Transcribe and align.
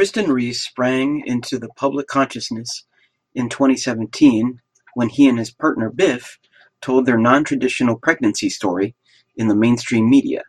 Tristan 0.00 0.32
Reese 0.32 0.62
sprang 0.62 1.22
into 1.26 1.58
the 1.58 1.68
public 1.76 2.06
consciousness 2.06 2.86
in 3.34 3.50
twenty-seventeen 3.50 4.62
when 4.94 5.10
he 5.10 5.28
and 5.28 5.38
his 5.38 5.50
partner 5.50 5.90
Biff 5.90 6.38
told 6.80 7.04
their 7.04 7.18
non-traditional 7.18 7.96
pregnancy 7.96 8.48
story 8.48 8.94
in 9.36 9.48
the 9.48 9.54
mainstream 9.54 10.08
media. 10.08 10.44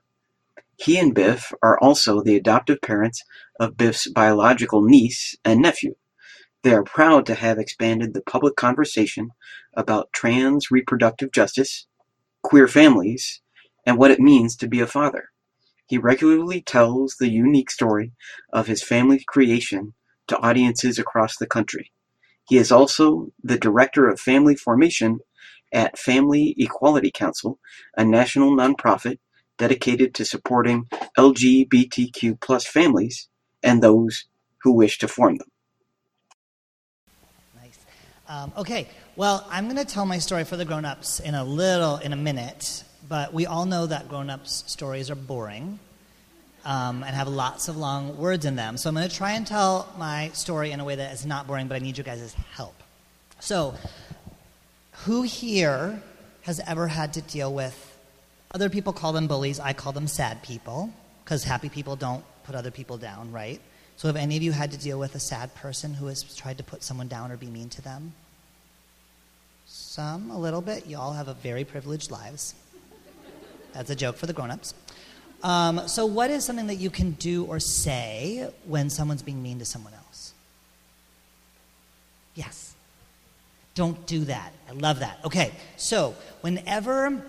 He 0.78 0.98
and 0.98 1.14
Biff 1.14 1.52
are 1.62 1.78
also 1.80 2.22
the 2.22 2.38
adoptive 2.38 2.80
parents 2.82 3.26
of 3.60 3.76
Biff's 3.76 4.10
biological 4.10 4.84
niece 4.84 5.36
and 5.44 5.62
nephew. 5.62 5.96
They 6.64 6.74
are 6.74 6.86
proud 6.86 7.26
to 7.26 7.36
have 7.36 7.60
expanded 7.60 8.14
the 8.14 8.22
public 8.22 8.56
conversation 8.56 9.32
about 9.74 10.14
trans 10.14 10.72
reproductive 10.72 11.34
justice, 11.34 11.88
queer 12.42 12.70
families, 12.70 13.42
and 13.86 13.98
what 13.98 14.12
it 14.12 14.22
means 14.22 14.56
to 14.56 14.70
be 14.70 14.80
a 14.80 14.88
father. 14.88 15.26
He 15.92 15.98
regularly 15.98 16.62
tells 16.62 17.18
the 17.18 17.28
unique 17.28 17.70
story 17.70 18.14
of 18.54 18.68
his 18.68 18.82
family 18.82 19.26
creation 19.28 19.94
to 20.28 20.38
audiences 20.38 20.98
across 20.98 21.36
the 21.36 21.46
country. 21.46 21.92
He 22.48 22.56
is 22.56 22.72
also 22.72 23.34
the 23.44 23.58
Director 23.58 24.08
of 24.08 24.18
Family 24.18 24.56
Formation 24.56 25.20
at 25.74 26.00
Family 26.00 26.56
Equality 26.58 27.12
Council, 27.12 27.60
a 27.98 28.06
national 28.06 28.56
nonprofit 28.56 29.20
dedicated 29.58 30.16
to 30.16 30.24
supporting 30.24 30.88
LGBTQ 31.18 32.40
plus 32.40 32.66
families 32.66 33.28
and 33.62 33.84
those 33.84 34.28
who 34.62 34.72
wish 34.72 34.98
to 35.00 35.10
form 35.10 35.40
them. 35.40 35.50
Um, 38.30 38.54
okay, 38.56 38.88
well, 39.18 39.46
I'm 39.50 39.66
going 39.66 39.76
to 39.76 39.84
tell 39.84 40.06
my 40.06 40.20
story 40.20 40.46
for 40.46 40.56
the 40.56 40.64
grown 40.64 40.86
ups 40.86 41.20
in 41.20 41.36
a 41.36 41.44
little, 41.44 41.98
in 41.98 42.14
a 42.14 42.16
minute, 42.16 42.86
but 43.12 43.34
we 43.34 43.46
all 43.46 43.66
know 43.66 43.86
that 43.86 44.08
grown 44.08 44.30
ups' 44.30 44.64
stories 44.68 45.12
are 45.12 45.16
boring 45.16 45.80
um, 46.64 47.04
and 47.04 47.14
have 47.14 47.28
lots 47.28 47.68
of 47.68 47.76
long 47.76 48.18
words 48.18 48.46
in 48.46 48.56
them. 48.56 48.78
So 48.78 48.88
I'm 48.88 48.96
going 48.96 49.10
to 49.10 49.14
try 49.14 49.34
and 49.34 49.46
tell 49.46 49.94
my 49.98 50.30
story 50.30 50.72
in 50.72 50.80
a 50.80 50.86
way 50.86 50.96
that 50.96 51.12
is 51.12 51.26
not 51.26 51.46
boring, 51.46 51.68
but 51.68 51.76
I 51.76 51.80
need 51.80 51.98
you 51.98 52.06
guys' 52.06 52.34
help. 52.54 52.82
So, 53.42 53.76
who 55.04 55.24
here 55.24 56.02
has 56.44 56.62
ever 56.66 56.88
had 56.88 57.12
to 57.16 57.22
deal 57.22 57.54
with 57.54 57.76
other 58.52 58.70
people 58.70 58.94
call 58.94 59.12
them 59.12 59.28
bullies, 59.28 59.60
I 59.60 59.74
call 59.74 59.92
them 59.92 60.08
sad 60.08 60.42
people, 60.42 60.90
because 61.26 61.44
happy 61.44 61.68
people 61.68 61.98
don't 61.98 62.24
put 62.46 62.56
other 62.56 62.72
people 62.72 62.98
down, 62.98 63.34
right? 63.34 63.60
So, 63.98 64.08
have 64.08 64.16
any 64.16 64.38
of 64.38 64.44
you 64.44 64.54
had 64.54 64.72
to 64.72 64.78
deal 64.78 64.98
with 64.98 65.16
a 65.16 65.20
sad 65.20 65.54
person 65.56 65.94
who 65.94 66.06
has 66.06 66.24
tried 66.34 66.60
to 66.60 66.64
put 66.64 66.82
someone 66.82 67.10
down 67.10 67.30
or 67.30 67.36
be 67.36 67.48
mean 67.48 67.68
to 67.72 67.82
them? 67.82 68.14
Some, 69.66 70.32
a 70.32 70.40
little 70.40 70.62
bit. 70.62 70.86
You 70.88 70.98
all 70.98 71.12
have 71.12 71.28
a 71.28 71.34
very 71.34 71.66
privileged 71.66 72.10
lives. 72.10 72.56
That's 73.74 73.90
a 73.90 73.96
joke 73.96 74.18
for 74.18 74.26
the 74.26 74.34
grown-ups. 74.34 74.74
Um, 75.44 75.88
so, 75.88 76.06
what 76.06 76.30
is 76.30 76.46
something 76.46 76.68
that 76.68 76.76
you 76.76 76.90
can 76.90 77.12
do 77.12 77.46
or 77.46 77.60
say 77.60 78.50
when 78.66 78.90
someone's 78.90 79.24
being 79.24 79.42
mean 79.42 79.60
to 79.60 79.66
someone 79.66 79.94
else? 79.94 80.34
Yes. 82.36 82.76
Don't 83.74 84.06
do 84.06 84.26
that. 84.26 84.52
I 84.70 84.74
love 84.74 85.00
that. 85.00 85.20
Okay, 85.24 85.52
so 85.78 86.14
whenever 86.42 87.24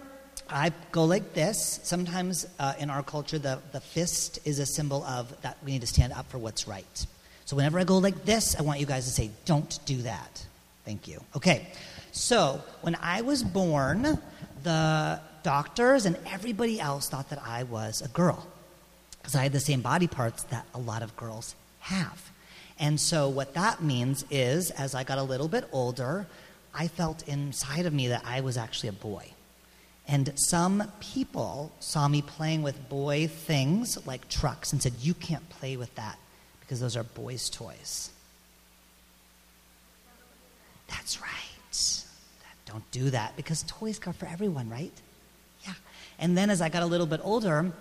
I 0.50 0.72
go 0.90 1.04
like 1.04 1.34
this, 1.34 1.80
sometimes 1.84 2.46
uh, 2.58 2.74
in 2.78 2.90
our 2.90 3.02
culture, 3.02 3.38
the, 3.38 3.60
the 3.70 3.80
fist 3.80 4.40
is 4.44 4.58
a 4.58 4.66
symbol 4.66 5.04
of 5.04 5.40
that 5.42 5.56
we 5.64 5.72
need 5.72 5.80
to 5.82 5.86
stand 5.86 6.12
up 6.12 6.28
for 6.30 6.38
what's 6.38 6.66
right. 6.66 7.06
So 7.44 7.56
whenever 7.56 7.78
I 7.78 7.84
go 7.84 7.98
like 7.98 8.24
this, 8.24 8.56
I 8.56 8.62
want 8.62 8.80
you 8.80 8.86
guys 8.86 9.04
to 9.04 9.10
say, 9.10 9.30
don't 9.44 9.78
do 9.86 10.02
that. 10.02 10.44
Thank 10.84 11.06
you. 11.06 11.22
Okay, 11.36 11.68
so 12.10 12.60
when 12.80 12.96
I 12.96 13.22
was 13.22 13.42
born, 13.44 14.18
the 14.64 15.20
doctors 15.42 16.06
and 16.06 16.16
everybody 16.26 16.80
else 16.80 17.08
thought 17.08 17.30
that 17.30 17.42
I 17.44 17.62
was 17.64 18.02
a 18.02 18.08
girl 18.08 18.46
because 19.18 19.34
I 19.34 19.42
had 19.44 19.52
the 19.52 19.60
same 19.60 19.80
body 19.80 20.06
parts 20.06 20.42
that 20.44 20.66
a 20.74 20.78
lot 20.78 21.02
of 21.02 21.16
girls 21.16 21.54
have. 21.80 22.30
And 22.78 23.00
so, 23.00 23.28
what 23.28 23.54
that 23.54 23.82
means 23.82 24.24
is, 24.30 24.70
as 24.72 24.94
I 24.94 25.04
got 25.04 25.18
a 25.18 25.22
little 25.22 25.48
bit 25.48 25.68
older, 25.72 26.26
I 26.74 26.88
felt 26.88 27.28
inside 27.28 27.86
of 27.86 27.92
me 27.92 28.08
that 28.08 28.22
I 28.24 28.40
was 28.40 28.56
actually 28.56 28.88
a 28.88 28.94
boy. 28.94 29.30
And 30.08 30.32
some 30.34 30.90
people 31.00 31.70
saw 31.78 32.08
me 32.08 32.22
playing 32.22 32.62
with 32.62 32.88
boy 32.88 33.28
things 33.28 34.04
like 34.06 34.28
trucks 34.28 34.72
and 34.72 34.82
said, 34.82 34.94
You 35.00 35.14
can't 35.14 35.48
play 35.50 35.76
with 35.76 35.94
that 35.94 36.18
because 36.60 36.80
those 36.80 36.96
are 36.96 37.04
boys' 37.04 37.48
toys. 37.48 38.10
That's 40.88 41.20
right. 41.20 41.28
Don't 42.72 42.90
do 42.90 43.10
that 43.10 43.36
because 43.36 43.64
toys 43.64 44.00
are 44.06 44.14
for 44.14 44.26
everyone, 44.26 44.70
right? 44.70 44.92
And 46.22 46.38
then 46.38 46.50
as 46.50 46.62
I 46.62 46.68
got 46.68 46.84
a 46.84 46.86
little 46.86 47.06
bit 47.06 47.20
older, 47.24 47.72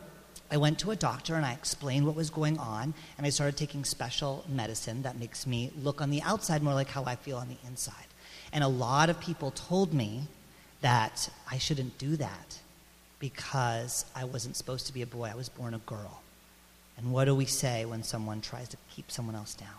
I 0.49 0.57
went 0.57 0.79
to 0.79 0.89
a 0.89 0.95
doctor 0.95 1.35
and 1.35 1.45
I 1.45 1.53
explained 1.53 2.07
what 2.07 2.15
was 2.15 2.31
going 2.31 2.57
on, 2.57 2.95
and 3.17 3.25
I 3.25 3.29
started 3.29 3.55
taking 3.55 3.85
special 3.85 4.43
medicine 4.49 5.03
that 5.03 5.19
makes 5.19 5.45
me 5.45 5.71
look 5.81 6.01
on 6.01 6.09
the 6.09 6.23
outside 6.23 6.63
more 6.63 6.73
like 6.73 6.89
how 6.89 7.05
I 7.05 7.15
feel 7.15 7.37
on 7.37 7.47
the 7.47 7.57
inside. 7.67 7.93
And 8.51 8.63
a 8.63 8.67
lot 8.67 9.11
of 9.11 9.19
people 9.19 9.51
told 9.51 9.93
me 9.93 10.23
that 10.81 11.29
I 11.49 11.59
shouldn't 11.59 11.99
do 11.99 12.17
that 12.17 12.59
because 13.19 14.05
I 14.15 14.23
wasn't 14.23 14.55
supposed 14.55 14.87
to 14.87 14.93
be 14.93 15.03
a 15.03 15.05
boy. 15.05 15.29
I 15.31 15.35
was 15.35 15.47
born 15.47 15.75
a 15.75 15.77
girl. 15.77 16.21
And 16.97 17.13
what 17.13 17.25
do 17.25 17.35
we 17.35 17.45
say 17.45 17.85
when 17.85 18.01
someone 18.01 18.41
tries 18.41 18.67
to 18.69 18.77
keep 18.93 19.11
someone 19.11 19.35
else 19.35 19.53
down? 19.53 19.69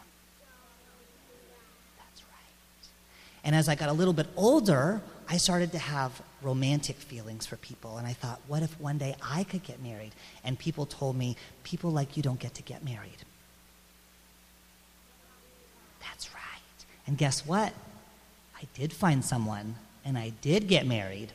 That's 1.98 2.22
right. 2.22 2.88
And 3.42 3.56
as 3.56 3.68
I 3.68 3.74
got 3.74 3.88
a 3.88 3.92
little 3.92 4.14
bit 4.14 4.28
older, 4.36 5.02
I 5.32 5.38
started 5.38 5.72
to 5.72 5.78
have 5.78 6.20
romantic 6.42 6.96
feelings 6.96 7.46
for 7.46 7.56
people. 7.56 7.96
And 7.96 8.06
I 8.06 8.12
thought, 8.12 8.38
what 8.48 8.62
if 8.62 8.78
one 8.78 8.98
day 8.98 9.16
I 9.22 9.44
could 9.44 9.62
get 9.62 9.82
married? 9.82 10.12
And 10.44 10.58
people 10.58 10.84
told 10.84 11.16
me, 11.16 11.38
people 11.64 11.90
like 11.90 12.18
you 12.18 12.22
don't 12.22 12.38
get 12.38 12.52
to 12.56 12.62
get 12.62 12.84
married. 12.84 13.16
That's 16.02 16.34
right. 16.34 16.84
And 17.06 17.16
guess 17.16 17.46
what? 17.46 17.72
I 18.58 18.66
did 18.74 18.92
find 18.92 19.24
someone 19.24 19.76
and 20.04 20.18
I 20.18 20.34
did 20.42 20.68
get 20.68 20.86
married. 20.86 21.32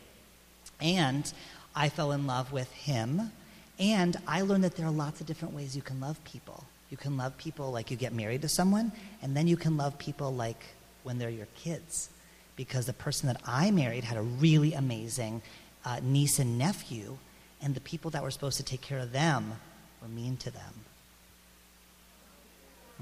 And 0.80 1.34
I 1.76 1.90
fell 1.90 2.12
in 2.12 2.28
love 2.28 2.52
with 2.52 2.72
him. 2.74 3.32
And 3.80 4.16
I 4.28 4.42
learned 4.42 4.64
that 4.64 4.76
there 4.76 4.86
are 4.86 4.92
lots 4.92 5.22
of 5.22 5.26
different 5.26 5.56
ways 5.56 5.76
you 5.76 5.82
can 5.82 6.00
love 6.00 6.24
people. 6.24 6.66
You 6.92 6.98
can 6.98 7.18
love 7.18 7.36
people 7.40 7.72
like 7.72 7.90
you 7.90 7.98
get 7.98 8.14
married 8.14 8.44
to 8.44 8.48
someone, 8.48 8.92
and 9.24 9.36
then 9.36 9.48
you 9.48 9.58
can 9.58 9.76
love 9.76 9.98
people 9.98 10.34
like 10.34 10.64
when 11.04 11.18
they're 11.18 11.30
your 11.30 11.48
kids 11.56 12.10
because 12.58 12.88
the 12.88 12.94
person 12.94 13.28
that 13.28 13.40
I 13.46 13.72
married 13.72 14.04
had 14.04 14.18
a 14.18 14.22
really 14.22 14.74
amazing 14.74 15.42
uh, 15.86 16.02
niece 16.04 16.40
and 16.40 16.58
nephew, 16.58 17.18
and 17.62 17.74
the 17.74 17.80
people 17.80 18.12
that 18.12 18.22
were 18.22 18.32
supposed 18.32 18.58
to 18.58 18.64
take 18.64 18.82
care 18.82 19.00
of 19.00 19.14
them 19.14 19.54
were 20.02 20.10
mean 20.10 20.36
to 20.38 20.52
them. 20.52 20.74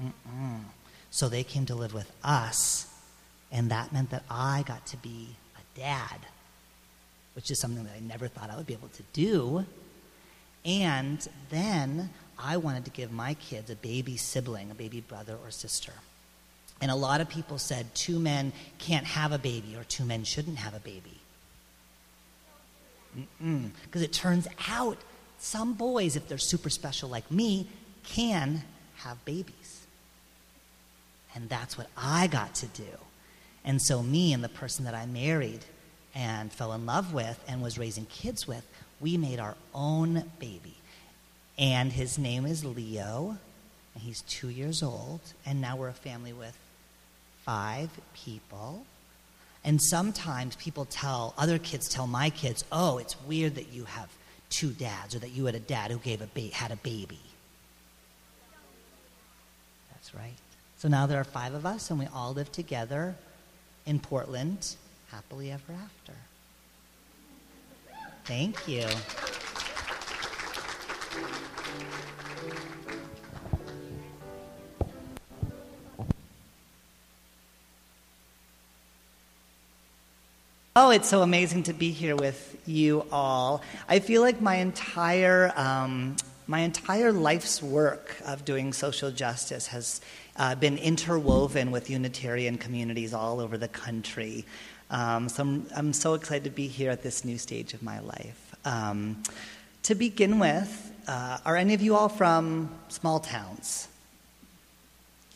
Mm-mm. 0.00 0.60
So 1.10 1.28
they 1.28 1.42
came 1.42 1.66
to 1.66 1.74
live 1.74 1.94
with 1.94 2.12
us, 2.22 2.86
and 3.50 3.70
that 3.70 3.92
meant 3.92 4.10
that 4.10 4.22
I 4.30 4.62
got 4.68 4.86
to 4.88 4.96
be 4.98 5.30
a 5.56 5.78
dad, 5.78 6.26
which 7.34 7.50
is 7.50 7.58
something 7.58 7.82
that 7.84 7.94
I 7.96 8.00
never 8.00 8.28
thought 8.28 8.50
I 8.50 8.56
would 8.56 8.66
be 8.66 8.74
able 8.74 8.88
to 8.88 9.02
do. 9.12 9.64
And 10.64 11.26
then 11.48 12.10
I 12.38 12.58
wanted 12.58 12.84
to 12.84 12.90
give 12.90 13.10
my 13.10 13.34
kids 13.34 13.70
a 13.70 13.76
baby 13.76 14.16
sibling, 14.16 14.70
a 14.70 14.74
baby 14.74 15.00
brother 15.00 15.36
or 15.42 15.50
sister. 15.50 15.92
And 16.80 16.90
a 16.90 16.94
lot 16.94 17.20
of 17.20 17.28
people 17.28 17.58
said 17.58 17.94
two 17.94 18.18
men 18.18 18.52
can't 18.78 19.06
have 19.06 19.32
a 19.32 19.38
baby 19.38 19.76
or 19.76 19.84
two 19.84 20.04
men 20.04 20.24
shouldn't 20.24 20.58
have 20.58 20.74
a 20.74 20.80
baby. 20.80 21.20
Because 23.84 24.02
it 24.02 24.12
turns 24.12 24.46
out 24.68 24.98
some 25.38 25.72
boys, 25.74 26.16
if 26.16 26.28
they're 26.28 26.38
super 26.38 26.68
special 26.70 27.08
like 27.08 27.30
me, 27.30 27.66
can 28.04 28.62
have 28.96 29.22
babies. 29.24 29.86
And 31.34 31.48
that's 31.48 31.78
what 31.78 31.88
I 31.96 32.26
got 32.26 32.54
to 32.56 32.66
do. 32.66 32.84
And 33.64 33.80
so, 33.80 34.02
me 34.02 34.32
and 34.32 34.44
the 34.44 34.48
person 34.48 34.84
that 34.84 34.94
I 34.94 35.06
married 35.06 35.64
and 36.14 36.52
fell 36.52 36.72
in 36.72 36.86
love 36.86 37.12
with 37.12 37.42
and 37.48 37.62
was 37.62 37.78
raising 37.78 38.06
kids 38.06 38.46
with, 38.46 38.66
we 39.00 39.16
made 39.16 39.40
our 39.40 39.56
own 39.74 40.30
baby. 40.38 40.76
And 41.58 41.92
his 41.92 42.18
name 42.18 42.46
is 42.46 42.64
Leo, 42.64 43.38
and 43.94 44.02
he's 44.02 44.22
two 44.22 44.48
years 44.48 44.82
old, 44.82 45.20
and 45.44 45.60
now 45.60 45.76
we're 45.76 45.88
a 45.88 45.94
family 45.94 46.32
with 46.32 46.56
five 47.46 47.88
people. 48.12 48.84
And 49.64 49.80
sometimes 49.80 50.54
people 50.56 50.84
tell, 50.84 51.32
other 51.38 51.58
kids 51.58 51.88
tell 51.88 52.06
my 52.06 52.28
kids, 52.28 52.64
oh, 52.70 52.98
it's 52.98 53.16
weird 53.22 53.54
that 53.54 53.72
you 53.72 53.84
have 53.84 54.10
two 54.50 54.70
dads 54.70 55.14
or 55.14 55.20
that 55.20 55.30
you 55.30 55.46
had 55.46 55.54
a 55.54 55.60
dad 55.60 55.90
who 55.90 55.98
gave 55.98 56.20
a 56.20 56.28
ba- 56.34 56.52
had 56.52 56.70
a 56.70 56.76
baby. 56.76 57.18
That's 59.92 60.14
right. 60.14 60.36
So 60.78 60.88
now 60.88 61.06
there 61.06 61.20
are 61.20 61.24
five 61.24 61.54
of 61.54 61.64
us, 61.64 61.90
and 61.90 61.98
we 61.98 62.06
all 62.06 62.32
live 62.32 62.52
together 62.52 63.16
in 63.86 63.98
Portland, 63.98 64.76
happily 65.10 65.50
ever 65.50 65.72
after. 65.72 66.12
Thank 68.24 68.68
you. 68.68 68.86
Oh, 80.78 80.90
it's 80.90 81.08
so 81.08 81.22
amazing 81.22 81.62
to 81.62 81.72
be 81.72 81.90
here 81.90 82.14
with 82.14 82.54
you 82.66 83.06
all. 83.10 83.62
I 83.88 83.98
feel 83.98 84.20
like 84.20 84.42
my 84.42 84.56
entire 84.56 85.50
um, 85.56 86.16
my 86.46 86.60
entire 86.60 87.12
life's 87.12 87.62
work 87.62 88.14
of 88.26 88.44
doing 88.44 88.74
social 88.74 89.10
justice 89.10 89.68
has 89.68 90.02
uh, 90.36 90.54
been 90.54 90.76
interwoven 90.76 91.70
with 91.70 91.88
Unitarian 91.88 92.58
communities 92.58 93.14
all 93.14 93.40
over 93.40 93.56
the 93.56 93.68
country. 93.68 94.44
Um, 94.90 95.30
so 95.30 95.44
I'm, 95.44 95.66
I'm, 95.74 95.92
so 95.94 96.12
excited 96.12 96.44
to 96.44 96.50
be 96.50 96.68
here 96.68 96.90
at 96.90 97.02
this 97.02 97.24
new 97.24 97.38
stage 97.38 97.72
of 97.72 97.82
my 97.82 98.00
life. 98.00 98.54
Um, 98.66 99.22
to 99.84 99.94
begin 99.94 100.38
with, 100.38 100.92
uh, 101.08 101.38
are 101.46 101.56
any 101.56 101.72
of 101.72 101.80
you 101.80 101.96
all 101.96 102.10
from 102.10 102.68
small 102.88 103.18
towns? 103.18 103.88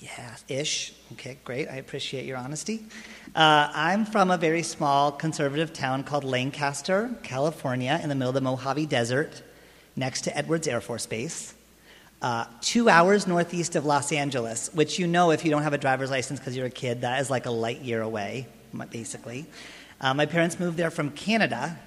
Yeah, 0.00 0.36
ish. 0.48 0.94
Okay, 1.12 1.36
great. 1.44 1.68
I 1.68 1.76
appreciate 1.76 2.24
your 2.24 2.38
honesty. 2.38 2.86
Uh, 3.34 3.70
I'm 3.74 4.06
from 4.06 4.30
a 4.30 4.38
very 4.38 4.62
small 4.62 5.12
conservative 5.12 5.74
town 5.74 6.04
called 6.04 6.24
Lancaster, 6.24 7.10
California, 7.22 8.00
in 8.02 8.08
the 8.08 8.14
middle 8.14 8.30
of 8.30 8.34
the 8.34 8.40
Mojave 8.40 8.86
Desert, 8.86 9.42
next 9.96 10.22
to 10.22 10.34
Edwards 10.34 10.66
Air 10.66 10.80
Force 10.80 11.04
Base. 11.04 11.54
Uh, 12.22 12.46
two 12.62 12.88
hours 12.88 13.26
northeast 13.26 13.76
of 13.76 13.84
Los 13.84 14.10
Angeles, 14.10 14.70
which 14.72 14.98
you 14.98 15.06
know 15.06 15.32
if 15.32 15.44
you 15.44 15.50
don't 15.50 15.62
have 15.62 15.74
a 15.74 15.78
driver's 15.78 16.10
license 16.10 16.40
because 16.40 16.56
you're 16.56 16.66
a 16.66 16.70
kid, 16.70 17.02
that 17.02 17.20
is 17.20 17.28
like 17.28 17.44
a 17.44 17.50
light 17.50 17.80
year 17.82 18.00
away, 18.00 18.46
basically. 18.90 19.44
Uh, 20.00 20.14
my 20.14 20.24
parents 20.24 20.58
moved 20.58 20.78
there 20.78 20.90
from 20.90 21.10
Canada. 21.10 21.78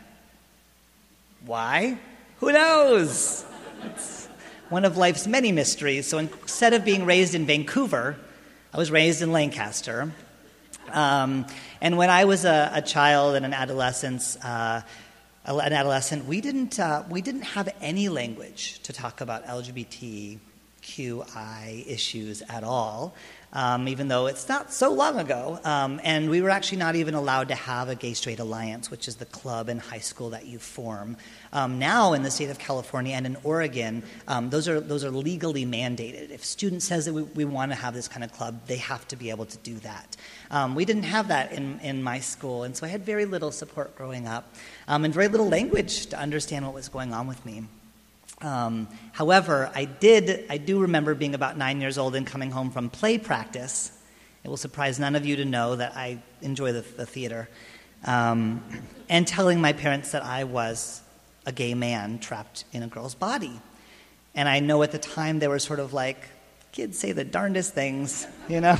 Why? 1.45 1.97
Who 2.39 2.51
knows? 2.51 3.43
One 4.73 4.83
of 4.85 4.97
life's 4.97 5.27
many 5.27 5.51
mysteries. 5.51 6.07
So 6.07 6.17
instead 6.17 6.73
of 6.73 6.83
being 6.83 7.05
raised 7.05 7.35
in 7.35 7.45
Vancouver, 7.45 8.17
I 8.73 8.77
was 8.79 8.89
raised 8.89 9.21
in 9.21 9.31
Lancaster. 9.31 10.11
Um, 10.91 11.45
and 11.79 11.95
when 11.95 12.09
I 12.09 12.25
was 12.25 12.43
a, 12.43 12.71
a 12.73 12.81
child 12.81 13.35
and 13.35 13.45
an 13.45 13.53
adolescent, 13.53 14.35
uh, 14.43 14.81
an 15.45 15.73
adolescent, 15.73 16.25
we 16.25 16.41
didn't 16.41 16.79
uh, 16.79 17.03
we 17.07 17.21
didn't 17.21 17.43
have 17.43 17.69
any 17.81 18.09
language 18.09 18.79
to 18.79 18.91
talk 18.93 19.21
about 19.21 19.45
LGBTQI 19.45 20.39
issues 21.87 22.41
at 22.49 22.63
all 22.63 23.13
um, 23.53 23.87
even 23.87 24.07
though 24.07 24.25
it's 24.25 24.49
not 24.49 24.73
so 24.73 24.91
long 24.91 25.19
ago. 25.19 25.59
Um, 25.63 26.01
and 26.03 26.29
we 26.29 26.41
were 26.41 26.49
actually 26.49 26.79
not 26.79 26.95
even 26.95 27.13
allowed 27.13 27.47
to 27.49 27.55
have 27.55 27.87
a 27.87 27.95
gay 27.95 28.13
straight 28.13 28.39
alliance, 28.39 28.91
which 28.91 29.07
is 29.07 29.17
the 29.17 29.25
club 29.25 29.69
in 29.69 29.77
high 29.77 29.99
school 29.99 30.31
that 30.31 30.47
you 30.47 30.59
form. 30.59 31.15
Um, 31.53 31.79
now, 31.79 32.13
in 32.13 32.23
the 32.23 32.31
state 32.31 32.49
of 32.49 32.57
California 32.57 33.15
and 33.15 33.25
in 33.25 33.37
Oregon, 33.43 34.03
um, 34.27 34.49
those, 34.49 34.67
are, 34.67 34.79
those 34.79 35.03
are 35.03 35.11
legally 35.11 35.65
mandated. 35.65 36.31
If 36.31 36.43
a 36.43 36.45
student 36.45 36.81
says 36.81 37.05
that 37.05 37.13
we, 37.13 37.21
we 37.21 37.45
want 37.45 37.71
to 37.71 37.75
have 37.75 37.93
this 37.93 38.07
kind 38.07 38.23
of 38.23 38.33
club, 38.33 38.65
they 38.65 38.77
have 38.77 39.07
to 39.09 39.15
be 39.15 39.29
able 39.29 39.45
to 39.45 39.57
do 39.59 39.75
that. 39.79 40.17
Um, 40.49 40.73
we 40.75 40.85
didn't 40.85 41.03
have 41.03 41.27
that 41.27 41.53
in, 41.53 41.79
in 41.81 42.01
my 42.01 42.19
school, 42.19 42.63
and 42.63 42.75
so 42.75 42.85
I 42.85 42.89
had 42.89 43.05
very 43.05 43.25
little 43.25 43.51
support 43.51 43.95
growing 43.95 44.27
up 44.27 44.55
um, 44.87 45.05
and 45.05 45.13
very 45.13 45.27
little 45.27 45.47
language 45.47 46.07
to 46.07 46.19
understand 46.19 46.65
what 46.65 46.73
was 46.73 46.89
going 46.89 47.13
on 47.13 47.27
with 47.27 47.45
me. 47.45 47.63
Um, 48.43 48.89
however, 49.13 49.71
I 49.73 49.85
did, 49.85 50.45
I 50.49 50.57
do 50.57 50.81
remember 50.81 51.15
being 51.15 51.33
about 51.33 51.57
nine 51.57 51.79
years 51.79 51.97
old 51.97 52.13
and 52.13 52.27
coming 52.27 52.51
home 52.51 52.71
from 52.71 52.89
play 52.89 53.17
practice. 53.17 53.91
It 54.43 54.49
will 54.49 54.57
surprise 54.57 54.99
none 54.99 55.15
of 55.15 55.25
you 55.25 55.37
to 55.37 55.45
know 55.45 55.77
that 55.77 55.95
I 55.95 56.21
enjoy 56.41 56.73
the, 56.73 56.81
the 56.81 57.05
theater. 57.05 57.49
Um, 58.05 58.61
and 59.07 59.25
telling 59.25 59.61
my 59.61 59.71
parents 59.71 60.11
that 60.11 60.23
I 60.23 60.43
was 60.43 61.01
a 61.45 61.53
gay 61.53 61.73
man 61.73 62.19
trapped 62.19 62.65
in 62.73 62.83
a 62.83 62.87
girl's 62.87 63.15
body. 63.15 63.61
And 64.35 64.49
I 64.49 64.59
know 64.59 64.83
at 64.83 64.91
the 64.91 64.99
time 64.99 65.39
they 65.39 65.47
were 65.47 65.59
sort 65.59 65.79
of 65.79 65.93
like, 65.93 66.27
kids 66.73 66.99
say 66.99 67.13
the 67.13 67.23
darndest 67.23 67.73
things, 67.73 68.27
you 68.49 68.59
know? 68.59 68.77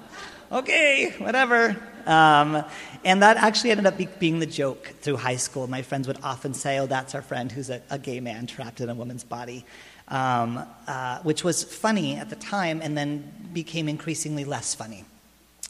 okay, 0.52 1.14
whatever. 1.18 1.76
Um, 2.06 2.64
and 3.04 3.22
that 3.22 3.36
actually 3.36 3.70
ended 3.70 3.86
up 3.86 3.96
be- 3.96 4.08
being 4.18 4.38
the 4.38 4.46
joke 4.46 4.92
through 5.00 5.16
high 5.16 5.36
school. 5.36 5.66
My 5.66 5.82
friends 5.82 6.08
would 6.08 6.18
often 6.22 6.54
say, 6.54 6.78
Oh, 6.78 6.86
that's 6.86 7.14
our 7.14 7.22
friend 7.22 7.52
who's 7.52 7.70
a, 7.70 7.82
a 7.90 7.98
gay 7.98 8.20
man 8.20 8.46
trapped 8.46 8.80
in 8.80 8.88
a 8.88 8.94
woman's 8.94 9.24
body, 9.24 9.64
um, 10.08 10.64
uh, 10.86 11.20
which 11.20 11.44
was 11.44 11.62
funny 11.62 12.16
at 12.16 12.30
the 12.30 12.36
time 12.36 12.80
and 12.82 12.96
then 12.96 13.32
became 13.52 13.88
increasingly 13.88 14.44
less 14.44 14.74
funny 14.74 15.04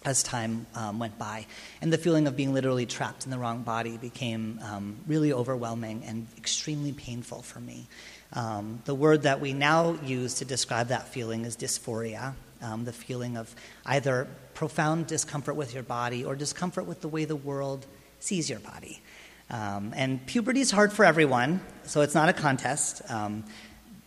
as 0.05 0.23
time 0.23 0.67
um, 0.75 0.99
went 0.99 1.19
by. 1.19 1.47
And 1.81 1.93
the 1.93 1.99
feeling 1.99 2.27
of 2.27 2.37
being 2.37 2.53
literally 2.53 2.87
trapped 2.87 3.25
in 3.25 3.31
the 3.31 3.39
wrong 3.39 3.63
body 3.63 3.97
became 3.97 4.61
um, 4.63 4.97
really 5.07 5.33
overwhelming 5.33 6.05
and 6.07 6.27
extremely 6.37 6.93
painful 6.93 7.43
for 7.43 7.61
me. 7.61 7.87
Um, 8.35 8.83
the 8.85 8.95
word 8.95 9.23
that 9.23 9.41
we 9.41 9.53
now 9.53 9.97
use 10.05 10.35
to 10.35 10.45
describe 10.45 10.89
that 10.89 11.09
feeling 11.09 11.45
is 11.45 11.57
dysphoria, 11.57 12.35
um, 12.65 12.85
the 12.85 12.93
feeling 12.93 13.37
of 13.37 13.55
either 13.87 14.27
profound 14.55 15.07
discomfort 15.07 15.57
with 15.57 15.75
your 15.75 15.83
body 15.83 16.25
or 16.25 16.35
discomfort 16.35 16.87
with 16.87 17.01
the 17.01 17.09
way 17.09 17.25
the 17.25 17.37
world 17.37 17.87
sees 18.21 18.49
your 18.49 18.61
body. 18.61 19.03
Um, 19.51 19.93
and 19.95 20.25
puberty 20.27 20.61
is 20.61 20.71
hard 20.71 20.93
for 20.93 21.05
everyone, 21.05 21.61
so 21.85 22.01
it's 22.01 22.15
not 22.15 22.29
a 22.29 22.33
contest. 22.33 23.03
Um, 23.11 23.45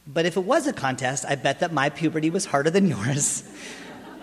but 0.07 0.25
if 0.25 0.37
it 0.37 0.43
was 0.43 0.67
a 0.67 0.73
contest, 0.73 1.25
I 1.27 1.35
bet 1.35 1.59
that 1.59 1.71
my 1.71 1.89
puberty 1.89 2.29
was 2.29 2.45
harder 2.45 2.69
than 2.71 2.87
yours. 2.95 3.43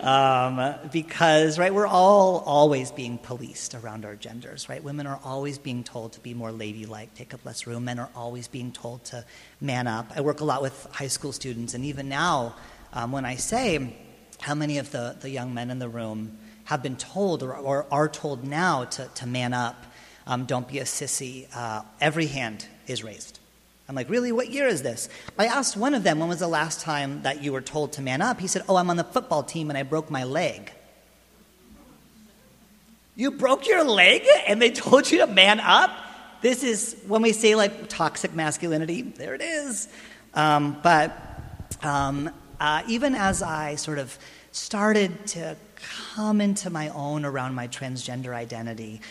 Um, 0.01 0.75
because, 0.91 1.57
right, 1.57 1.73
we're 1.73 1.87
all 1.87 2.39
always 2.45 2.91
being 2.91 3.17
policed 3.17 3.75
around 3.75 4.03
our 4.03 4.15
genders, 4.15 4.67
right? 4.67 4.83
Women 4.83 5.07
are 5.07 5.19
always 5.23 5.57
being 5.57 5.83
told 5.83 6.13
to 6.13 6.19
be 6.19 6.33
more 6.33 6.51
ladylike, 6.51 7.15
take 7.15 7.33
up 7.33 7.45
less 7.45 7.65
room. 7.65 7.85
Men 7.85 7.97
are 7.99 8.09
always 8.13 8.47
being 8.47 8.71
told 8.71 9.05
to 9.05 9.25
man 9.61 9.87
up. 9.87 10.11
I 10.15 10.21
work 10.21 10.41
a 10.41 10.43
lot 10.43 10.61
with 10.61 10.87
high 10.91 11.07
school 11.07 11.31
students, 11.31 11.73
and 11.73 11.85
even 11.85 12.09
now, 12.09 12.55
um, 12.93 13.13
when 13.13 13.25
I 13.25 13.37
say, 13.37 13.95
how 14.41 14.55
many 14.55 14.77
of 14.77 14.91
the, 14.91 15.15
the 15.19 15.29
young 15.29 15.53
men 15.53 15.71
in 15.71 15.79
the 15.79 15.89
room 15.89 16.37
have 16.65 16.81
been 16.81 16.97
told 16.97 17.43
or, 17.43 17.55
or 17.55 17.85
are 17.91 18.09
told 18.09 18.43
now 18.43 18.85
to, 18.85 19.07
to 19.15 19.25
man 19.25 19.53
up, 19.53 19.85
um, 20.27 20.45
don't 20.45 20.67
be 20.67 20.79
a 20.79 20.83
sissy? 20.83 21.47
Uh, 21.55 21.81
every 22.01 22.27
hand 22.27 22.65
is 22.87 23.03
raised. 23.03 23.39
I'm 23.87 23.95
like, 23.95 24.09
really? 24.09 24.31
What 24.31 24.49
year 24.49 24.67
is 24.67 24.81
this? 24.81 25.09
I 25.37 25.45
asked 25.45 25.77
one 25.77 25.93
of 25.93 26.03
them, 26.03 26.19
when 26.19 26.27
was 26.27 26.39
the 26.39 26.47
last 26.47 26.81
time 26.81 27.21
that 27.21 27.43
you 27.43 27.53
were 27.53 27.61
told 27.61 27.93
to 27.93 28.01
man 28.01 28.21
up? 28.21 28.39
He 28.39 28.47
said, 28.47 28.63
oh, 28.67 28.77
I'm 28.77 28.89
on 28.89 28.97
the 28.97 29.03
football 29.03 29.43
team 29.43 29.69
and 29.69 29.77
I 29.77 29.83
broke 29.83 30.09
my 30.09 30.23
leg. 30.23 30.71
You 33.15 33.31
broke 33.31 33.67
your 33.67 33.83
leg 33.83 34.23
and 34.47 34.61
they 34.61 34.71
told 34.71 35.09
you 35.09 35.19
to 35.19 35.27
man 35.27 35.59
up? 35.59 35.91
This 36.41 36.63
is 36.63 36.95
when 37.07 37.21
we 37.21 37.31
say 37.31 37.55
like 37.55 37.89
toxic 37.89 38.33
masculinity, 38.33 39.01
there 39.01 39.33
it 39.35 39.41
is. 39.41 39.87
Um, 40.33 40.77
but 40.83 41.15
um, 41.81 42.29
uh, 42.59 42.83
even 42.87 43.15
as 43.15 43.41
I 43.41 43.75
sort 43.75 43.99
of 43.99 44.17
started 44.51 45.27
to 45.27 45.57
come 46.13 46.41
into 46.41 46.69
my 46.69 46.89
own 46.89 47.25
around 47.25 47.55
my 47.55 47.67
transgender 47.67 48.33
identity, 48.33 49.01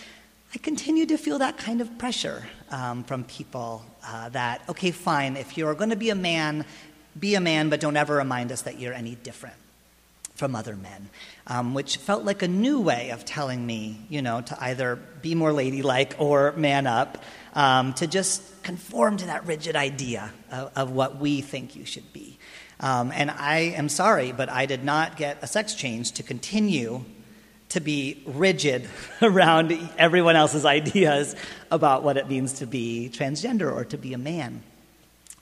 I 0.54 0.58
continued 0.58 1.08
to 1.08 1.18
feel 1.18 1.38
that 1.40 1.58
kind 1.58 1.80
of 1.80 1.98
pressure 1.98 2.46
um, 2.70 3.04
from 3.04 3.24
people 3.24 3.84
uh, 4.06 4.28
that, 4.30 4.62
okay, 4.68 4.92
fine, 4.92 5.36
if 5.36 5.58
you're 5.58 5.74
going 5.74 5.90
to 5.90 5.96
be 5.96 6.10
a 6.10 6.14
man, 6.14 6.64
be 7.18 7.34
a 7.34 7.40
man, 7.40 7.70
but 7.70 7.80
don't 7.80 7.96
ever 7.96 8.16
remind 8.16 8.52
us 8.52 8.62
that 8.62 8.78
you're 8.78 8.92
any 8.92 9.16
different 9.16 9.56
from 10.34 10.56
other 10.56 10.76
men, 10.76 11.08
um, 11.46 11.74
which 11.74 11.96
felt 11.98 12.24
like 12.24 12.42
a 12.42 12.48
new 12.48 12.80
way 12.80 13.10
of 13.10 13.24
telling 13.24 13.64
me, 13.64 14.00
you 14.08 14.20
know, 14.20 14.40
to 14.40 14.56
either 14.64 14.96
be 15.22 15.34
more 15.34 15.52
ladylike 15.52 16.14
or 16.18 16.52
man 16.52 16.86
up, 16.86 17.22
um, 17.54 17.92
to 17.94 18.06
just 18.06 18.62
conform 18.62 19.16
to 19.16 19.26
that 19.26 19.46
rigid 19.46 19.76
idea 19.76 20.32
of, 20.50 20.72
of 20.74 20.90
what 20.90 21.18
we 21.18 21.40
think 21.40 21.76
you 21.76 21.84
should 21.84 22.12
be. 22.12 22.33
Um, 22.80 23.12
and 23.12 23.30
I 23.30 23.58
am 23.76 23.88
sorry, 23.88 24.32
but 24.32 24.48
I 24.48 24.66
did 24.66 24.84
not 24.84 25.16
get 25.16 25.38
a 25.42 25.46
sex 25.46 25.74
change 25.74 26.12
to 26.12 26.22
continue 26.22 27.04
to 27.70 27.80
be 27.80 28.22
rigid 28.26 28.88
around 29.22 29.76
everyone 29.98 30.36
else's 30.36 30.64
ideas 30.64 31.34
about 31.70 32.02
what 32.02 32.16
it 32.16 32.28
means 32.28 32.54
to 32.54 32.66
be 32.66 33.10
transgender 33.12 33.72
or 33.72 33.84
to 33.86 33.98
be 33.98 34.12
a 34.12 34.18
man. 34.18 34.62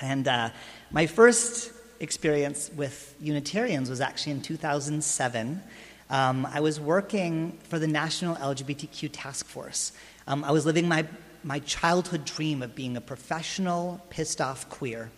And 0.00 0.26
uh, 0.26 0.50
my 0.90 1.06
first 1.06 1.72
experience 2.00 2.70
with 2.74 3.14
Unitarians 3.20 3.88
was 3.88 4.00
actually 4.00 4.32
in 4.32 4.42
2007. 4.42 5.62
Um, 6.10 6.46
I 6.46 6.60
was 6.60 6.80
working 6.80 7.58
for 7.68 7.78
the 7.78 7.86
National 7.86 8.34
LGBTQ 8.36 9.10
Task 9.12 9.46
Force. 9.46 9.92
Um, 10.26 10.44
I 10.44 10.50
was 10.50 10.66
living 10.66 10.88
my, 10.88 11.06
my 11.44 11.60
childhood 11.60 12.24
dream 12.24 12.62
of 12.62 12.74
being 12.74 12.96
a 12.96 13.00
professional, 13.00 14.04
pissed 14.10 14.40
off 14.40 14.68
queer. 14.68 15.10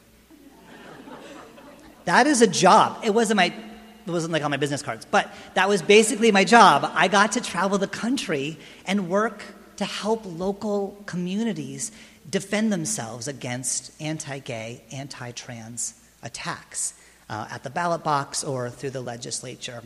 That 2.05 2.27
is 2.27 2.43
a 2.43 2.47
job. 2.47 3.01
It 3.05 3.15
wasn't 3.15 3.39
my 3.39 3.55
it 4.07 4.11
wasn't 4.11 4.35
like 4.35 4.45
on 4.45 4.51
my 4.51 4.59
business 4.59 4.83
cards, 4.83 5.07
but 5.11 5.33
that 5.55 5.69
was 5.69 5.81
basically 5.81 6.31
my 6.31 6.45
job. 6.45 6.91
I 6.95 7.09
got 7.09 7.33
to 7.33 7.41
travel 7.41 7.79
the 7.79 7.89
country 7.89 8.59
and 8.87 9.09
work 9.09 9.43
to 9.77 9.85
help 9.87 10.23
local 10.27 11.03
communities 11.07 11.91
defend 12.29 12.73
themselves 12.73 13.29
against 13.29 13.93
anti 14.01 14.41
gay, 14.41 14.83
anti 14.93 15.31
trans 15.33 15.95
attacks 16.23 16.95
uh, 17.31 17.49
at 17.51 17.63
the 17.63 17.71
ballot 17.71 18.05
box 18.05 18.45
or 18.45 18.71
through 18.71 18.91
the 18.91 19.01
legislature. 19.01 19.83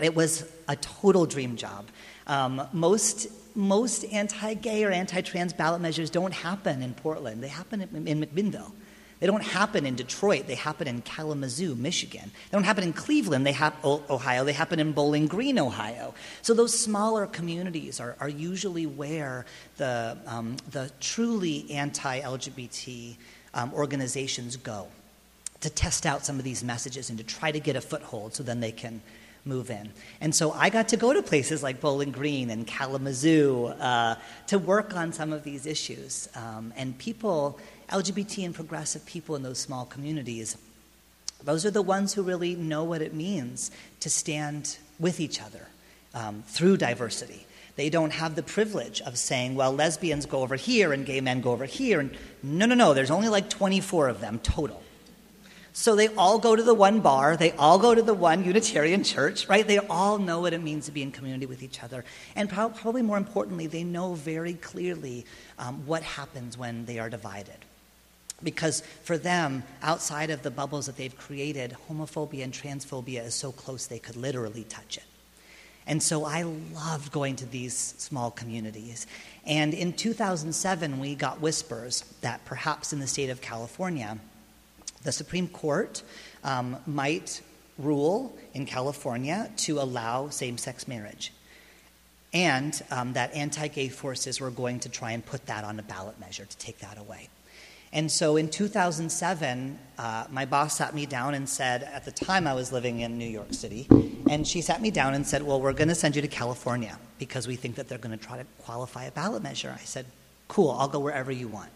It 0.00 0.14
was 0.14 0.50
a 0.68 0.76
total 0.76 1.26
dream 1.26 1.56
job. 1.56 1.86
Um, 2.26 2.66
most 2.72 3.28
most 3.54 4.04
anti 4.12 4.54
gay 4.54 4.84
or 4.84 4.90
anti 4.90 5.20
trans 5.20 5.52
ballot 5.52 5.80
measures 5.80 6.10
don't 6.10 6.32
happen 6.32 6.82
in 6.82 6.94
Portland, 6.94 7.42
they 7.42 7.48
happen 7.48 7.82
in, 7.82 8.08
in 8.08 8.20
McMinnville. 8.20 8.72
They 9.20 9.26
don't 9.26 9.42
happen 9.42 9.86
in 9.86 9.94
Detroit. 9.94 10.46
They 10.46 10.54
happen 10.54 10.88
in 10.88 11.02
Kalamazoo, 11.02 11.74
Michigan. 11.74 12.30
They 12.50 12.56
don't 12.56 12.64
happen 12.64 12.84
in 12.84 12.92
Cleveland, 12.92 13.46
they 13.46 13.52
hap- 13.52 13.84
Ohio. 13.84 14.44
They 14.44 14.52
happen 14.52 14.80
in 14.80 14.92
Bowling 14.92 15.26
Green, 15.26 15.58
Ohio. 15.58 16.14
So 16.42 16.52
those 16.52 16.78
smaller 16.78 17.26
communities 17.26 18.00
are, 18.00 18.16
are 18.20 18.28
usually 18.28 18.86
where 18.86 19.46
the, 19.76 20.18
um, 20.26 20.56
the 20.70 20.90
truly 21.00 21.70
anti 21.70 22.20
LGBT 22.20 23.16
um, 23.54 23.72
organizations 23.72 24.56
go. 24.56 24.88
to 25.60 25.70
test 25.70 26.04
out 26.04 26.26
some 26.26 26.38
of 26.38 26.44
these 26.44 26.62
messages 26.62 27.08
and 27.08 27.18
to 27.18 27.24
try 27.24 27.50
to 27.50 27.60
get 27.60 27.74
a 27.74 27.80
foothold 27.80 28.34
so 28.34 28.42
then 28.42 28.60
they 28.60 28.72
can 28.72 29.00
move 29.46 29.70
in. 29.70 29.90
And 30.20 30.34
so 30.34 30.52
I 30.52 30.70
got 30.70 30.88
to 30.88 30.96
go 30.96 31.12
to 31.12 31.22
places 31.22 31.62
like 31.62 31.80
Bowling 31.80 32.12
Green 32.12 32.50
and 32.50 32.66
Kalamazoo 32.66 33.66
uh, 33.66 34.16
to 34.48 34.58
work 34.58 34.94
on 34.94 35.12
some 35.12 35.32
of 35.32 35.42
these 35.42 35.66
issues. 35.66 36.28
Um, 36.34 36.72
and 36.76 36.96
people, 36.98 37.58
LGBT 37.88 38.44
and 38.44 38.54
progressive 38.54 39.04
people 39.06 39.36
in 39.36 39.42
those 39.42 39.58
small 39.58 39.84
communities, 39.84 40.56
those 41.42 41.66
are 41.66 41.70
the 41.70 41.82
ones 41.82 42.14
who 42.14 42.22
really 42.22 42.54
know 42.54 42.84
what 42.84 43.02
it 43.02 43.14
means 43.14 43.70
to 44.00 44.08
stand 44.08 44.78
with 44.98 45.20
each 45.20 45.42
other 45.42 45.68
um, 46.14 46.42
through 46.46 46.76
diversity. 46.76 47.46
They 47.76 47.90
don't 47.90 48.12
have 48.12 48.36
the 48.36 48.42
privilege 48.42 49.00
of 49.00 49.18
saying, 49.18 49.56
well, 49.56 49.72
lesbians 49.72 50.26
go 50.26 50.40
over 50.42 50.56
here 50.56 50.92
and 50.92 51.04
gay 51.04 51.20
men 51.20 51.40
go 51.40 51.50
over 51.50 51.64
here. 51.64 52.00
And 52.00 52.16
no, 52.42 52.66
no, 52.66 52.74
no, 52.74 52.94
there's 52.94 53.10
only 53.10 53.28
like 53.28 53.50
24 53.50 54.08
of 54.08 54.20
them 54.20 54.38
total. 54.38 54.80
So 55.76 55.96
they 55.96 56.06
all 56.14 56.38
go 56.38 56.54
to 56.54 56.62
the 56.62 56.72
one 56.72 57.00
bar, 57.00 57.36
they 57.36 57.50
all 57.52 57.80
go 57.80 57.96
to 57.96 58.00
the 58.00 58.14
one 58.14 58.44
Unitarian 58.44 59.02
church, 59.02 59.48
right? 59.48 59.66
They 59.66 59.78
all 59.78 60.18
know 60.18 60.38
what 60.40 60.52
it 60.52 60.62
means 60.62 60.86
to 60.86 60.92
be 60.92 61.02
in 61.02 61.10
community 61.10 61.46
with 61.46 61.64
each 61.64 61.82
other. 61.82 62.04
And 62.36 62.48
probably 62.48 63.02
more 63.02 63.16
importantly, 63.16 63.66
they 63.66 63.82
know 63.82 64.14
very 64.14 64.54
clearly 64.54 65.26
um, 65.58 65.84
what 65.84 66.04
happens 66.04 66.56
when 66.56 66.86
they 66.86 67.00
are 67.00 67.10
divided. 67.10 67.56
Because 68.42 68.82
for 69.02 69.16
them, 69.16 69.62
outside 69.82 70.30
of 70.30 70.42
the 70.42 70.50
bubbles 70.50 70.86
that 70.86 70.96
they've 70.96 71.16
created, 71.16 71.76
homophobia 71.88 72.44
and 72.44 72.52
transphobia 72.52 73.24
is 73.24 73.34
so 73.34 73.52
close 73.52 73.86
they 73.86 73.98
could 73.98 74.16
literally 74.16 74.64
touch 74.64 74.96
it. 74.96 75.04
And 75.86 76.02
so 76.02 76.24
I 76.24 76.42
loved 76.42 77.12
going 77.12 77.36
to 77.36 77.46
these 77.46 77.74
small 77.98 78.30
communities. 78.30 79.06
And 79.44 79.74
in 79.74 79.92
2007, 79.92 80.98
we 80.98 81.14
got 81.14 81.40
whispers 81.40 82.04
that 82.22 82.44
perhaps 82.44 82.92
in 82.92 83.00
the 83.00 83.06
state 83.06 83.28
of 83.28 83.40
California, 83.40 84.18
the 85.02 85.12
Supreme 85.12 85.48
Court 85.48 86.02
um, 86.42 86.78
might 86.86 87.42
rule 87.78 88.36
in 88.54 88.64
California 88.64 89.50
to 89.58 89.78
allow 89.80 90.30
same 90.30 90.56
sex 90.56 90.88
marriage. 90.88 91.32
And 92.32 92.80
um, 92.90 93.12
that 93.12 93.34
anti 93.34 93.68
gay 93.68 93.88
forces 93.88 94.40
were 94.40 94.50
going 94.50 94.80
to 94.80 94.88
try 94.88 95.12
and 95.12 95.24
put 95.24 95.46
that 95.46 95.64
on 95.64 95.78
a 95.78 95.82
ballot 95.82 96.18
measure 96.18 96.44
to 96.44 96.56
take 96.56 96.78
that 96.78 96.98
away. 96.98 97.28
And 97.94 98.10
so 98.10 98.36
in 98.36 98.50
2007, 98.50 99.78
uh, 99.96 100.24
my 100.28 100.44
boss 100.44 100.76
sat 100.78 100.96
me 100.96 101.06
down 101.06 101.34
and 101.34 101.48
said, 101.48 101.84
at 101.84 102.04
the 102.04 102.10
time 102.10 102.48
I 102.48 102.52
was 102.52 102.72
living 102.72 103.00
in 103.00 103.16
New 103.16 103.24
York 103.24 103.54
City, 103.54 103.86
and 104.28 104.44
she 104.44 104.62
sat 104.62 104.82
me 104.82 104.90
down 104.90 105.14
and 105.14 105.24
said, 105.24 105.44
Well, 105.44 105.60
we're 105.60 105.72
going 105.72 105.88
to 105.88 105.94
send 105.94 106.16
you 106.16 106.22
to 106.22 106.26
California 106.26 106.98
because 107.20 107.46
we 107.46 107.54
think 107.54 107.76
that 107.76 107.88
they're 107.88 107.98
going 107.98 108.18
to 108.18 108.22
try 108.22 108.36
to 108.36 108.44
qualify 108.58 109.04
a 109.04 109.12
ballot 109.12 109.44
measure. 109.44 109.72
I 109.72 109.84
said, 109.84 110.06
Cool, 110.48 110.72
I'll 110.72 110.88
go 110.88 110.98
wherever 110.98 111.30
you 111.30 111.46
want. 111.46 111.70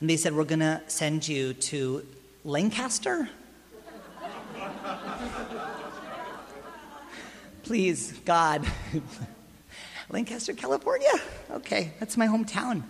And 0.00 0.10
they 0.10 0.16
said, 0.16 0.34
We're 0.34 0.42
going 0.42 0.58
to 0.58 0.82
send 0.88 1.28
you 1.28 1.54
to 1.54 2.04
Lancaster? 2.44 3.28
Please, 7.62 8.18
God. 8.24 8.66
Lancaster, 10.10 10.54
California? 10.54 11.12
Okay, 11.52 11.92
that's 12.00 12.16
my 12.16 12.26
hometown. 12.26 12.82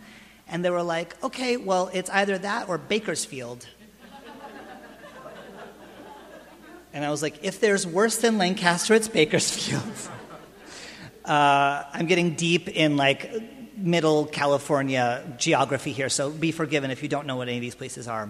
And 0.52 0.62
they 0.62 0.68
were 0.68 0.82
like, 0.82 1.16
okay, 1.24 1.56
well, 1.56 1.90
it's 1.94 2.10
either 2.10 2.36
that 2.38 2.68
or 2.68 2.78
Bakersfield. 2.78 3.66
And 6.94 7.02
I 7.02 7.10
was 7.10 7.22
like, 7.22 7.42
if 7.42 7.58
there's 7.58 7.86
worse 7.86 8.18
than 8.18 8.36
Lancaster, 8.36 8.92
it's 8.94 9.08
Bakersfield. 9.08 9.82
Uh, 11.24 11.84
I'm 11.92 12.06
getting 12.06 12.34
deep 12.34 12.68
in 12.68 12.96
like 12.96 13.30
middle 13.76 14.26
California 14.26 15.22
geography 15.38 15.92
here, 15.92 16.08
so 16.08 16.30
be 16.30 16.50
forgiven 16.50 16.90
if 16.90 17.00
you 17.04 17.08
don't 17.08 17.28
know 17.28 17.36
what 17.36 17.46
any 17.46 17.58
of 17.58 17.60
these 17.60 17.76
places 17.76 18.08
are. 18.08 18.28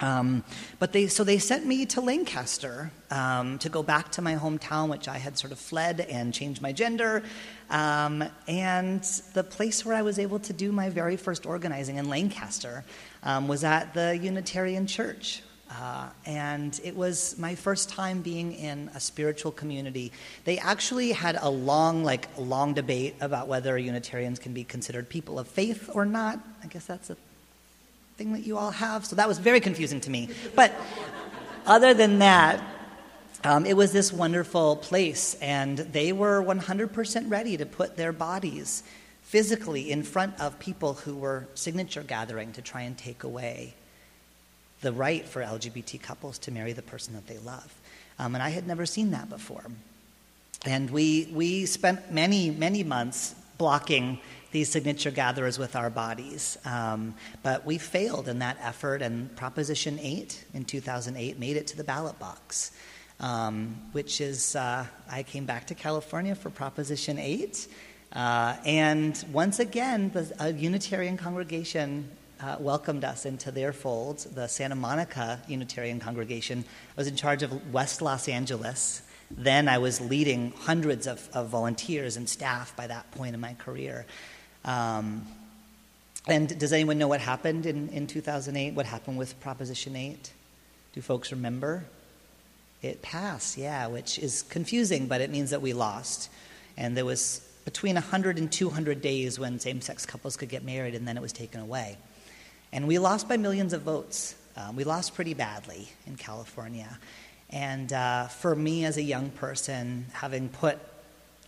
Um, 0.00 0.44
but 0.78 0.92
they, 0.92 1.06
so 1.06 1.24
they 1.24 1.38
sent 1.38 1.66
me 1.66 1.86
to 1.86 2.00
Lancaster 2.00 2.90
um, 3.10 3.58
to 3.58 3.68
go 3.68 3.82
back 3.82 4.10
to 4.12 4.22
my 4.22 4.34
hometown, 4.36 4.88
which 4.88 5.08
I 5.08 5.18
had 5.18 5.38
sort 5.38 5.52
of 5.52 5.58
fled 5.58 6.00
and 6.00 6.32
changed 6.32 6.62
my 6.62 6.72
gender. 6.72 7.22
Um, 7.70 8.24
and 8.48 9.02
the 9.34 9.44
place 9.44 9.84
where 9.84 9.94
I 9.94 10.02
was 10.02 10.18
able 10.18 10.38
to 10.40 10.52
do 10.52 10.72
my 10.72 10.88
very 10.90 11.16
first 11.16 11.46
organizing 11.46 11.96
in 11.96 12.08
Lancaster 12.08 12.84
um, 13.22 13.48
was 13.48 13.64
at 13.64 13.94
the 13.94 14.16
Unitarian 14.16 14.86
Church. 14.86 15.42
Uh, 15.70 16.10
and 16.26 16.80
it 16.84 16.94
was 16.94 17.38
my 17.38 17.54
first 17.54 17.88
time 17.88 18.20
being 18.20 18.52
in 18.52 18.90
a 18.94 19.00
spiritual 19.00 19.50
community. 19.50 20.12
They 20.44 20.58
actually 20.58 21.12
had 21.12 21.38
a 21.40 21.48
long, 21.48 22.04
like, 22.04 22.28
long 22.36 22.74
debate 22.74 23.14
about 23.22 23.48
whether 23.48 23.78
Unitarians 23.78 24.38
can 24.38 24.52
be 24.52 24.64
considered 24.64 25.08
people 25.08 25.38
of 25.38 25.48
faith 25.48 25.88
or 25.94 26.04
not. 26.04 26.38
I 26.62 26.66
guess 26.66 26.84
that's 26.84 27.08
a 27.08 27.16
thing 28.16 28.32
that 28.32 28.44
you 28.44 28.56
all 28.58 28.70
have. 28.70 29.04
So 29.06 29.16
that 29.16 29.28
was 29.28 29.38
very 29.38 29.60
confusing 29.60 30.00
to 30.02 30.10
me. 30.10 30.28
But 30.54 30.72
other 31.66 31.94
than 31.94 32.18
that, 32.18 32.62
um, 33.44 33.66
it 33.66 33.76
was 33.76 33.92
this 33.92 34.12
wonderful 34.12 34.76
place, 34.76 35.34
and 35.40 35.78
they 35.78 36.12
were 36.12 36.42
100% 36.42 37.30
ready 37.30 37.56
to 37.56 37.66
put 37.66 37.96
their 37.96 38.12
bodies 38.12 38.84
physically 39.22 39.90
in 39.90 40.02
front 40.02 40.38
of 40.40 40.58
people 40.58 40.94
who 40.94 41.16
were 41.16 41.48
signature 41.54 42.02
gathering 42.02 42.52
to 42.52 42.62
try 42.62 42.82
and 42.82 42.96
take 42.96 43.24
away 43.24 43.74
the 44.82 44.92
right 44.92 45.26
for 45.26 45.42
LGBT 45.42 46.00
couples 46.02 46.38
to 46.38 46.52
marry 46.52 46.72
the 46.72 46.82
person 46.82 47.14
that 47.14 47.26
they 47.26 47.38
love. 47.38 47.74
Um, 48.18 48.34
and 48.34 48.42
I 48.42 48.50
had 48.50 48.66
never 48.66 48.84
seen 48.86 49.12
that 49.12 49.28
before. 49.28 49.64
And 50.64 50.90
we, 50.90 51.28
we 51.32 51.66
spent 51.66 52.12
many, 52.12 52.50
many 52.50 52.84
months 52.84 53.34
blocking 53.58 54.20
these 54.52 54.70
signature 54.70 55.10
gatherers 55.10 55.58
with 55.58 55.74
our 55.74 55.90
bodies. 55.90 56.58
Um, 56.64 57.14
but 57.42 57.64
we 57.66 57.78
failed 57.78 58.28
in 58.28 58.38
that 58.40 58.58
effort, 58.60 59.02
and 59.02 59.34
Proposition 59.34 59.98
8 60.00 60.44
in 60.54 60.64
2008 60.64 61.38
made 61.38 61.56
it 61.56 61.66
to 61.68 61.76
the 61.76 61.84
ballot 61.84 62.18
box, 62.18 62.72
um, 63.18 63.76
which 63.92 64.20
is, 64.20 64.54
uh, 64.54 64.86
I 65.10 65.22
came 65.22 65.46
back 65.46 65.66
to 65.68 65.74
California 65.74 66.34
for 66.34 66.50
Proposition 66.50 67.18
8. 67.18 67.66
Uh, 68.12 68.56
and 68.66 69.24
once 69.32 69.58
again, 69.58 70.10
the, 70.10 70.30
a 70.38 70.52
Unitarian 70.52 71.16
congregation 71.16 72.10
uh, 72.42 72.56
welcomed 72.58 73.04
us 73.04 73.24
into 73.24 73.50
their 73.50 73.72
fold. 73.72 74.18
The 74.18 74.48
Santa 74.48 74.74
Monica 74.74 75.40
Unitarian 75.48 75.98
congregation 75.98 76.64
I 76.96 77.00
was 77.00 77.06
in 77.06 77.16
charge 77.16 77.42
of 77.42 77.72
West 77.72 78.02
Los 78.02 78.28
Angeles. 78.28 79.02
Then 79.30 79.66
I 79.68 79.78
was 79.78 80.00
leading 80.00 80.52
hundreds 80.58 81.06
of, 81.06 81.26
of 81.32 81.48
volunteers 81.48 82.18
and 82.18 82.28
staff 82.28 82.76
by 82.76 82.86
that 82.88 83.10
point 83.12 83.34
in 83.34 83.40
my 83.40 83.54
career. 83.54 84.04
Um, 84.64 85.26
and 86.26 86.58
does 86.58 86.72
anyone 86.72 86.98
know 86.98 87.08
what 87.08 87.20
happened 87.20 87.66
in, 87.66 87.88
in 87.88 88.06
2008? 88.06 88.74
What 88.74 88.86
happened 88.86 89.18
with 89.18 89.38
Proposition 89.40 89.96
8? 89.96 90.32
Do 90.92 91.00
folks 91.00 91.32
remember? 91.32 91.84
It 92.80 93.02
passed, 93.02 93.56
yeah, 93.56 93.86
which 93.86 94.18
is 94.18 94.42
confusing, 94.42 95.06
but 95.06 95.20
it 95.20 95.30
means 95.30 95.50
that 95.50 95.62
we 95.62 95.72
lost. 95.72 96.30
And 96.76 96.96
there 96.96 97.04
was 97.04 97.40
between 97.64 97.94
100 97.94 98.38
and 98.38 98.50
200 98.50 99.00
days 99.00 99.38
when 99.38 99.58
same 99.58 99.80
sex 99.80 100.04
couples 100.04 100.36
could 100.36 100.48
get 100.48 100.64
married, 100.64 100.94
and 100.94 101.06
then 101.06 101.16
it 101.16 101.22
was 101.22 101.32
taken 101.32 101.60
away. 101.60 101.96
And 102.72 102.88
we 102.88 102.98
lost 102.98 103.28
by 103.28 103.36
millions 103.36 103.72
of 103.72 103.82
votes. 103.82 104.34
Um, 104.56 104.76
we 104.76 104.84
lost 104.84 105.14
pretty 105.14 105.34
badly 105.34 105.88
in 106.06 106.16
California. 106.16 106.98
And 107.50 107.92
uh, 107.92 108.28
for 108.28 108.54
me 108.54 108.84
as 108.84 108.96
a 108.96 109.02
young 109.02 109.30
person, 109.30 110.06
having 110.12 110.48
put 110.48 110.78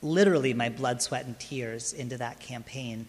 literally 0.04 0.54
my 0.54 0.68
blood, 0.68 1.02
sweat, 1.02 1.24
and 1.24 1.38
tears 1.38 1.92
into 1.92 2.18
that 2.18 2.38
campaign. 2.38 3.06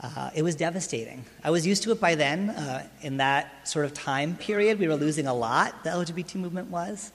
Uh, 0.00 0.30
it 0.34 0.42
was 0.42 0.56
devastating. 0.56 1.24
I 1.44 1.50
was 1.50 1.66
used 1.66 1.84
to 1.84 1.92
it 1.92 2.00
by 2.00 2.14
then. 2.14 2.50
Uh, 2.50 2.86
in 3.02 3.18
that 3.18 3.68
sort 3.68 3.84
of 3.84 3.94
time 3.94 4.36
period, 4.36 4.78
we 4.78 4.88
were 4.88 4.96
losing 4.96 5.26
a 5.26 5.34
lot, 5.34 5.84
the 5.84 5.90
LGBT 5.90 6.36
movement 6.36 6.70
was. 6.70 7.12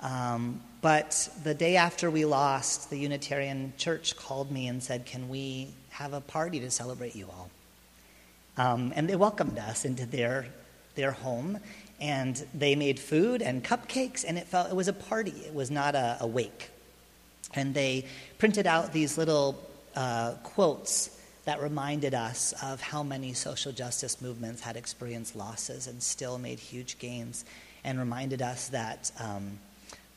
Um, 0.00 0.60
but 0.80 1.28
the 1.42 1.54
day 1.54 1.76
after 1.76 2.10
we 2.10 2.24
lost, 2.24 2.90
the 2.90 2.98
Unitarian 2.98 3.72
Church 3.76 4.16
called 4.16 4.50
me 4.50 4.68
and 4.68 4.82
said, 4.82 5.06
Can 5.06 5.28
we 5.28 5.68
have 5.90 6.12
a 6.12 6.20
party 6.20 6.60
to 6.60 6.70
celebrate 6.70 7.14
you 7.14 7.26
all? 7.26 7.50
Um, 8.56 8.92
and 8.94 9.08
they 9.08 9.16
welcomed 9.16 9.58
us 9.58 9.84
into 9.84 10.06
their, 10.06 10.46
their 10.94 11.10
home, 11.10 11.58
and 12.00 12.46
they 12.54 12.74
made 12.74 13.00
food 13.00 13.42
and 13.42 13.64
cupcakes, 13.64 14.24
and 14.26 14.38
it, 14.38 14.46
felt, 14.46 14.70
it 14.70 14.76
was 14.76 14.88
a 14.88 14.92
party. 14.92 15.32
It 15.46 15.54
was 15.54 15.70
not 15.70 15.94
a, 15.94 16.18
a 16.20 16.26
wake. 16.26 16.70
And 17.54 17.74
they 17.74 18.06
printed 18.38 18.66
out 18.66 18.92
these 18.92 19.16
little 19.18 19.60
uh, 19.94 20.34
quotes 20.42 21.10
that 21.44 21.60
reminded 21.60 22.14
us 22.14 22.54
of 22.62 22.80
how 22.80 23.02
many 23.02 23.32
social 23.32 23.70
justice 23.70 24.20
movements 24.22 24.62
had 24.62 24.76
experienced 24.76 25.36
losses 25.36 25.86
and 25.86 26.02
still 26.02 26.38
made 26.38 26.58
huge 26.58 26.98
gains, 26.98 27.44
and 27.84 27.98
reminded 27.98 28.40
us 28.40 28.68
that 28.68 29.12
um, 29.20 29.58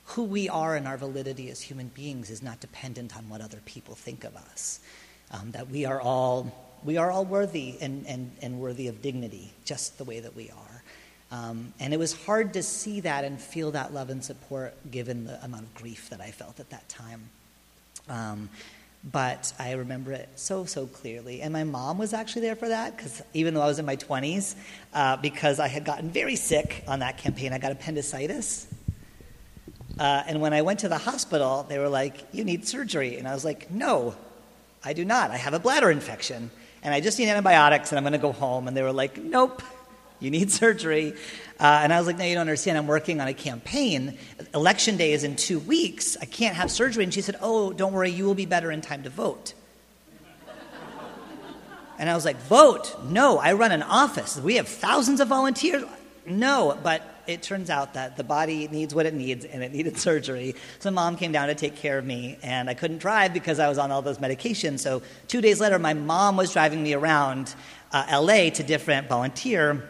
who 0.05 0.23
we 0.23 0.47
are 0.47 0.75
and 0.75 0.87
our 0.87 0.97
validity 0.97 1.49
as 1.49 1.61
human 1.61 1.89
beings 1.89 2.29
is 2.29 2.41
not 2.41 2.59
dependent 2.61 3.15
on 3.17 3.27
what 3.29 3.41
other 3.41 3.59
people 3.65 3.93
think 3.93 4.23
of 4.23 4.35
us. 4.35 4.79
Um, 5.31 5.51
that 5.51 5.69
we 5.69 5.85
are 5.85 5.99
all 5.99 6.51
we 6.83 6.97
are 6.97 7.11
all 7.11 7.25
worthy 7.25 7.75
and, 7.81 8.05
and, 8.07 8.31
and 8.41 8.59
worthy 8.59 8.87
of 8.87 9.01
dignity, 9.01 9.51
just 9.65 9.97
the 9.97 10.03
way 10.03 10.19
that 10.19 10.35
we 10.35 10.49
are. 10.49 10.76
Um, 11.31 11.73
and 11.79 11.93
it 11.93 11.97
was 11.97 12.13
hard 12.25 12.53
to 12.53 12.63
see 12.63 13.01
that 13.01 13.25
and 13.25 13.39
feel 13.39 13.71
that 13.71 13.93
love 13.93 14.09
and 14.09 14.23
support 14.23 14.73
given 14.89 15.25
the 15.25 15.43
amount 15.43 15.63
of 15.63 15.75
grief 15.75 16.09
that 16.09 16.21
I 16.21 16.31
felt 16.31 16.59
at 16.59 16.69
that 16.69 16.87
time. 16.87 17.29
Um, 18.09 18.49
but 19.11 19.53
I 19.59 19.73
remember 19.73 20.11
it 20.11 20.29
so, 20.35 20.65
so 20.65 20.85
clearly. 20.87 21.41
And 21.41 21.53
my 21.53 21.63
mom 21.63 21.97
was 21.97 22.13
actually 22.13 22.43
there 22.43 22.55
for 22.55 22.69
that, 22.69 22.95
because 22.95 23.21
even 23.33 23.53
though 23.53 23.61
I 23.61 23.67
was 23.67 23.79
in 23.79 23.85
my 23.85 23.95
20s, 23.95 24.55
uh, 24.93 25.17
because 25.17 25.59
I 25.59 25.67
had 25.67 25.85
gotten 25.85 26.09
very 26.09 26.35
sick 26.35 26.83
on 26.87 26.99
that 26.99 27.17
campaign, 27.17 27.53
I 27.53 27.57
got 27.57 27.71
appendicitis. 27.71 28.67
Uh, 29.99 30.23
and 30.27 30.41
when 30.41 30.53
I 30.53 30.61
went 30.61 30.79
to 30.79 30.89
the 30.89 30.97
hospital, 30.97 31.65
they 31.67 31.79
were 31.79 31.89
like, 31.89 32.25
You 32.31 32.43
need 32.43 32.67
surgery. 32.67 33.17
And 33.17 33.27
I 33.27 33.33
was 33.33 33.45
like, 33.45 33.71
No, 33.71 34.15
I 34.83 34.93
do 34.93 35.05
not. 35.05 35.31
I 35.31 35.37
have 35.37 35.53
a 35.53 35.59
bladder 35.59 35.89
infection. 35.89 36.51
And 36.83 36.93
I 36.93 37.01
just 37.01 37.17
need 37.17 37.27
antibiotics, 37.29 37.91
and 37.91 37.97
I'm 37.97 38.03
going 38.03 38.13
to 38.13 38.19
go 38.19 38.31
home. 38.31 38.67
And 38.67 38.77
they 38.77 38.83
were 38.83 38.91
like, 38.91 39.17
Nope, 39.17 39.61
you 40.19 40.31
need 40.31 40.51
surgery. 40.63 41.13
Uh, 41.59 41.79
and 41.83 41.91
I 41.91 41.97
was 41.97 42.07
like, 42.07 42.17
no, 42.17 42.25
you 42.25 42.35
don't 42.35 42.41
understand. 42.41 42.77
I'm 42.77 42.87
working 42.87 43.19
on 43.19 43.27
a 43.27 43.33
campaign. 43.33 44.17
Election 44.53 44.97
day 44.97 45.13
is 45.13 45.23
in 45.23 45.35
two 45.35 45.59
weeks. 45.59 46.17
I 46.21 46.25
can't 46.25 46.55
have 46.55 46.69
surgery. 46.69 47.03
And 47.03 47.13
she 47.13 47.21
said, 47.21 47.35
oh, 47.41 47.73
don't 47.73 47.93
worry, 47.93 48.11
you 48.11 48.25
will 48.25 48.35
be 48.35 48.45
better 48.45 48.71
in 48.71 48.81
time 48.81 49.03
to 49.03 49.09
vote. 49.09 49.53
And 51.99 52.07
I 52.07 52.13
was 52.13 52.25
like, 52.25 52.37
vote? 52.41 52.95
No, 53.05 53.39
I 53.39 53.53
run 53.53 53.71
an 53.71 53.81
office. 53.81 54.39
We 54.39 54.57
have 54.57 54.67
thousands 54.67 55.19
of 55.19 55.29
volunteers. 55.29 55.83
No, 56.27 56.77
but 56.83 57.01
it 57.25 57.41
turns 57.41 57.71
out 57.71 57.95
that 57.95 58.17
the 58.17 58.23
body 58.23 58.67
needs 58.67 58.93
what 58.93 59.07
it 59.07 59.15
needs 59.15 59.45
and 59.45 59.63
it 59.63 59.73
needed 59.73 59.97
surgery. 60.07 60.53
So 60.77 60.91
mom 60.91 61.17
came 61.17 61.31
down 61.31 61.47
to 61.47 61.55
take 61.55 61.75
care 61.75 61.97
of 61.97 62.05
me, 62.05 62.37
and 62.43 62.69
I 62.69 62.75
couldn't 62.75 62.99
drive 62.99 63.33
because 63.33 63.57
I 63.57 63.67
was 63.67 63.79
on 63.79 63.91
all 63.91 64.03
those 64.03 64.19
medications. 64.19 64.79
So 64.81 65.01
two 65.27 65.41
days 65.41 65.59
later, 65.59 65.79
my 65.79 65.95
mom 65.95 66.37
was 66.37 66.53
driving 66.53 66.83
me 66.83 66.93
around 66.93 67.55
uh, 67.91 68.19
LA 68.21 68.51
to 68.51 68.61
different 68.61 69.09
volunteer 69.09 69.89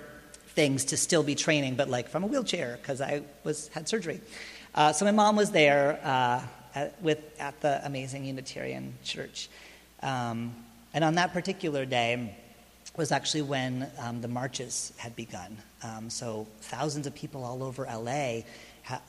things 0.58 0.86
to 0.86 0.98
still 0.98 1.22
be 1.22 1.36
training, 1.36 1.76
but 1.76 1.88
like 1.88 2.10
from 2.10 2.24
a 2.24 2.28
wheelchair 2.28 2.80
because 2.82 3.00
I 3.00 3.22
was 3.44 3.68
had 3.68 3.88
surgery. 3.88 4.20
Uh, 4.74 4.92
so 4.92 5.06
my 5.06 5.12
mom 5.12 5.36
was 5.36 5.52
there 5.52 6.00
uh, 6.04 6.42
at, 6.74 7.00
with 7.04 7.20
at 7.40 7.62
the 7.62 7.80
amazing 7.86 8.26
Unitarian 8.26 8.96
Church, 9.04 9.50
um, 10.02 10.56
and 10.96 11.04
on 11.04 11.14
that 11.16 11.32
particular 11.32 11.86
day 11.86 12.36
was 12.98 13.12
actually 13.12 13.44
when 13.44 13.88
um, 14.00 14.20
the 14.22 14.28
marches 14.28 14.92
had 14.98 15.16
begun. 15.16 15.56
Um, 15.84 16.10
so 16.10 16.48
thousands 16.62 17.06
of 17.06 17.14
people 17.14 17.46
all 17.46 17.62
over 17.62 17.86
LA 17.86 18.42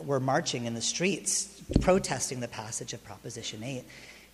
were 0.00 0.21
marching 0.21 0.67
in 0.67 0.75
the 0.75 0.83
streets, 0.83 1.62
protesting 1.81 2.40
the 2.40 2.49
passage 2.49 2.93
of 2.93 3.02
Proposition 3.05 3.62
8. 3.62 3.85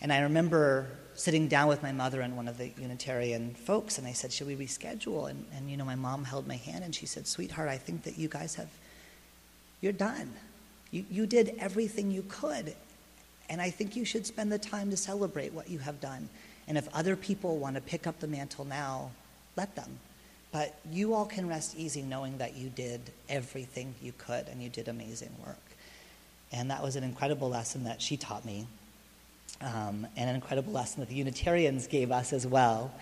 And 0.00 0.12
I 0.12 0.22
remember 0.22 0.88
sitting 1.16 1.48
down 1.48 1.68
with 1.68 1.82
my 1.82 1.92
mother 1.92 2.20
and 2.20 2.36
one 2.36 2.48
of 2.48 2.58
the 2.58 2.70
Unitarian 2.78 3.54
folks, 3.54 3.98
and 3.98 4.06
I 4.06 4.12
said, 4.12 4.32
Should 4.32 4.46
we 4.46 4.56
reschedule? 4.56 5.30
And, 5.30 5.44
and, 5.54 5.70
you 5.70 5.76
know, 5.76 5.84
my 5.84 5.94
mom 5.94 6.24
held 6.24 6.46
my 6.46 6.56
hand 6.56 6.84
and 6.84 6.94
she 6.94 7.06
said, 7.06 7.26
Sweetheart, 7.26 7.68
I 7.68 7.78
think 7.78 8.02
that 8.04 8.18
you 8.18 8.28
guys 8.28 8.54
have, 8.56 8.68
you're 9.80 9.92
done. 9.92 10.32
You, 10.90 11.04
you 11.10 11.26
did 11.26 11.56
everything 11.58 12.10
you 12.10 12.24
could. 12.28 12.74
And 13.48 13.60
I 13.60 13.70
think 13.70 13.96
you 13.96 14.04
should 14.04 14.26
spend 14.26 14.50
the 14.50 14.58
time 14.58 14.90
to 14.90 14.96
celebrate 14.96 15.52
what 15.52 15.68
you 15.68 15.78
have 15.78 16.00
done. 16.00 16.28
And 16.66 16.78
if 16.78 16.88
other 16.94 17.14
people 17.16 17.58
want 17.58 17.76
to 17.76 17.82
pick 17.82 18.06
up 18.06 18.20
the 18.20 18.26
mantle 18.26 18.64
now, 18.64 19.10
let 19.56 19.76
them. 19.76 19.98
But 20.50 20.78
you 20.90 21.14
all 21.14 21.26
can 21.26 21.48
rest 21.48 21.76
easy 21.76 22.00
knowing 22.00 22.38
that 22.38 22.56
you 22.56 22.68
did 22.68 23.00
everything 23.28 23.94
you 24.00 24.12
could 24.16 24.46
and 24.48 24.62
you 24.62 24.68
did 24.68 24.88
amazing 24.88 25.34
work. 25.44 25.58
And 26.52 26.70
that 26.70 26.82
was 26.82 26.96
an 26.96 27.02
incredible 27.02 27.50
lesson 27.50 27.84
that 27.84 28.00
she 28.00 28.16
taught 28.16 28.44
me 28.44 28.66
um, 29.60 30.06
and 30.16 30.28
an 30.28 30.34
incredible 30.34 30.72
lesson 30.72 31.00
that 31.00 31.08
the 31.08 31.14
Unitarians 31.14 31.86
gave 31.86 32.10
us 32.10 32.32
as 32.32 32.46
well. 32.46 32.92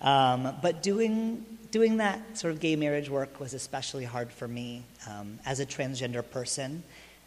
Um, 0.00 0.54
but 0.62 0.82
doing, 0.82 1.44
doing 1.70 1.96
that 1.98 2.36
sort 2.36 2.52
of 2.52 2.60
gay 2.60 2.76
marriage 2.76 3.08
work 3.08 3.40
was 3.40 3.54
especially 3.54 4.04
hard 4.04 4.30
for 4.32 4.46
me 4.46 4.84
um, 5.08 5.38
as 5.46 5.60
a 5.60 5.66
transgender 5.66 6.28
person. 6.28 6.82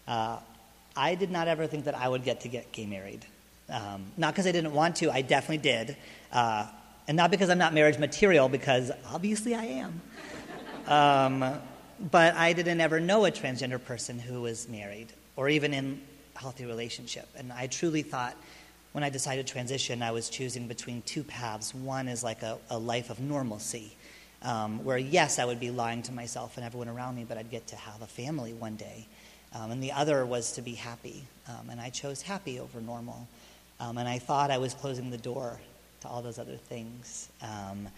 Uh, 0.08 0.38
I 0.96 1.16
did 1.16 1.32
not 1.32 1.48
ever 1.48 1.68
think 1.68 1.86
that 1.86 1.96
I 1.96 2.08
would 2.08 2.24
get 2.24 2.42
to 2.42 2.48
get 2.48 2.72
gay 2.72 2.86
married. 2.86 3.26
Um, 3.70 4.06
not 4.16 4.34
because 4.34 4.48
I 4.48 4.52
didn't 4.52 4.74
want 4.74 4.98
to, 4.98 5.12
I 5.12 5.22
definitely 5.22 5.58
did. 5.58 5.98
Uh, 6.32 6.68
and 7.08 7.18
not 7.18 7.32
because 7.32 7.50
I'm 7.50 7.58
not 7.58 7.74
marriage 7.74 7.98
material, 7.98 8.50
because 8.50 8.92
obviously 9.12 9.56
I 9.56 9.64
am. 9.66 10.02
Um, 10.88 11.60
but 12.12 12.36
I 12.36 12.54
didn't 12.54 12.80
ever 12.80 13.00
know 13.00 13.26
a 13.26 13.32
transgender 13.32 13.84
person 13.84 14.20
who 14.20 14.42
was 14.42 14.70
married 14.70 15.08
or 15.36 15.50
even 15.50 15.74
in 15.74 16.02
a 16.36 16.40
healthy 16.40 16.66
relationship. 16.66 17.28
And 17.36 17.52
I 17.52 17.68
truly 17.68 18.02
thought 18.02 18.36
when 18.98 19.04
I 19.04 19.12
decided 19.12 19.46
to 19.46 19.54
transition, 19.54 20.02
I 20.02 20.10
was 20.10 20.28
choosing 20.28 20.68
between 20.68 21.04
two 21.04 21.24
paths. 21.24 21.76
One 21.76 22.08
is 22.08 22.24
like 22.24 22.42
a, 22.42 22.58
a 22.72 22.80
life 22.80 23.12
of 23.12 23.20
normalcy, 23.20 23.96
um, 24.42 24.84
where 24.84 24.98
yes, 24.98 25.38
I 25.38 25.46
would 25.46 25.60
be 25.60 25.70
lying 25.70 26.02
to 26.02 26.12
myself 26.12 26.58
and 26.58 26.66
everyone 26.66 26.90
around 26.90 27.16
me, 27.16 27.24
but 27.24 27.38
I'd 27.38 27.52
get 27.52 27.68
to 27.68 27.76
have 27.76 28.02
a 28.02 28.08
family 28.08 28.54
one 28.54 28.76
day. 28.76 29.06
Um, 29.54 29.70
and 29.70 29.84
the 29.84 29.92
other 29.92 30.26
was 30.26 30.54
to 30.54 30.64
be 30.64 30.74
happy. 30.74 31.22
Um, 31.48 31.70
and 31.70 31.80
I 31.80 31.92
chose 31.92 32.24
happy 32.24 32.60
over 32.60 32.82
normal. 32.82 33.28
Um, 33.80 34.00
and 34.00 34.10
I 34.10 34.18
thought 34.18 34.50
I 34.50 34.58
was 34.58 34.74
closing 34.74 35.12
the 35.12 35.20
door 35.20 35.60
to 36.02 36.08
all 36.08 36.24
those 36.24 36.40
other 36.40 36.58
things. 36.58 37.30
Um, 37.44 37.90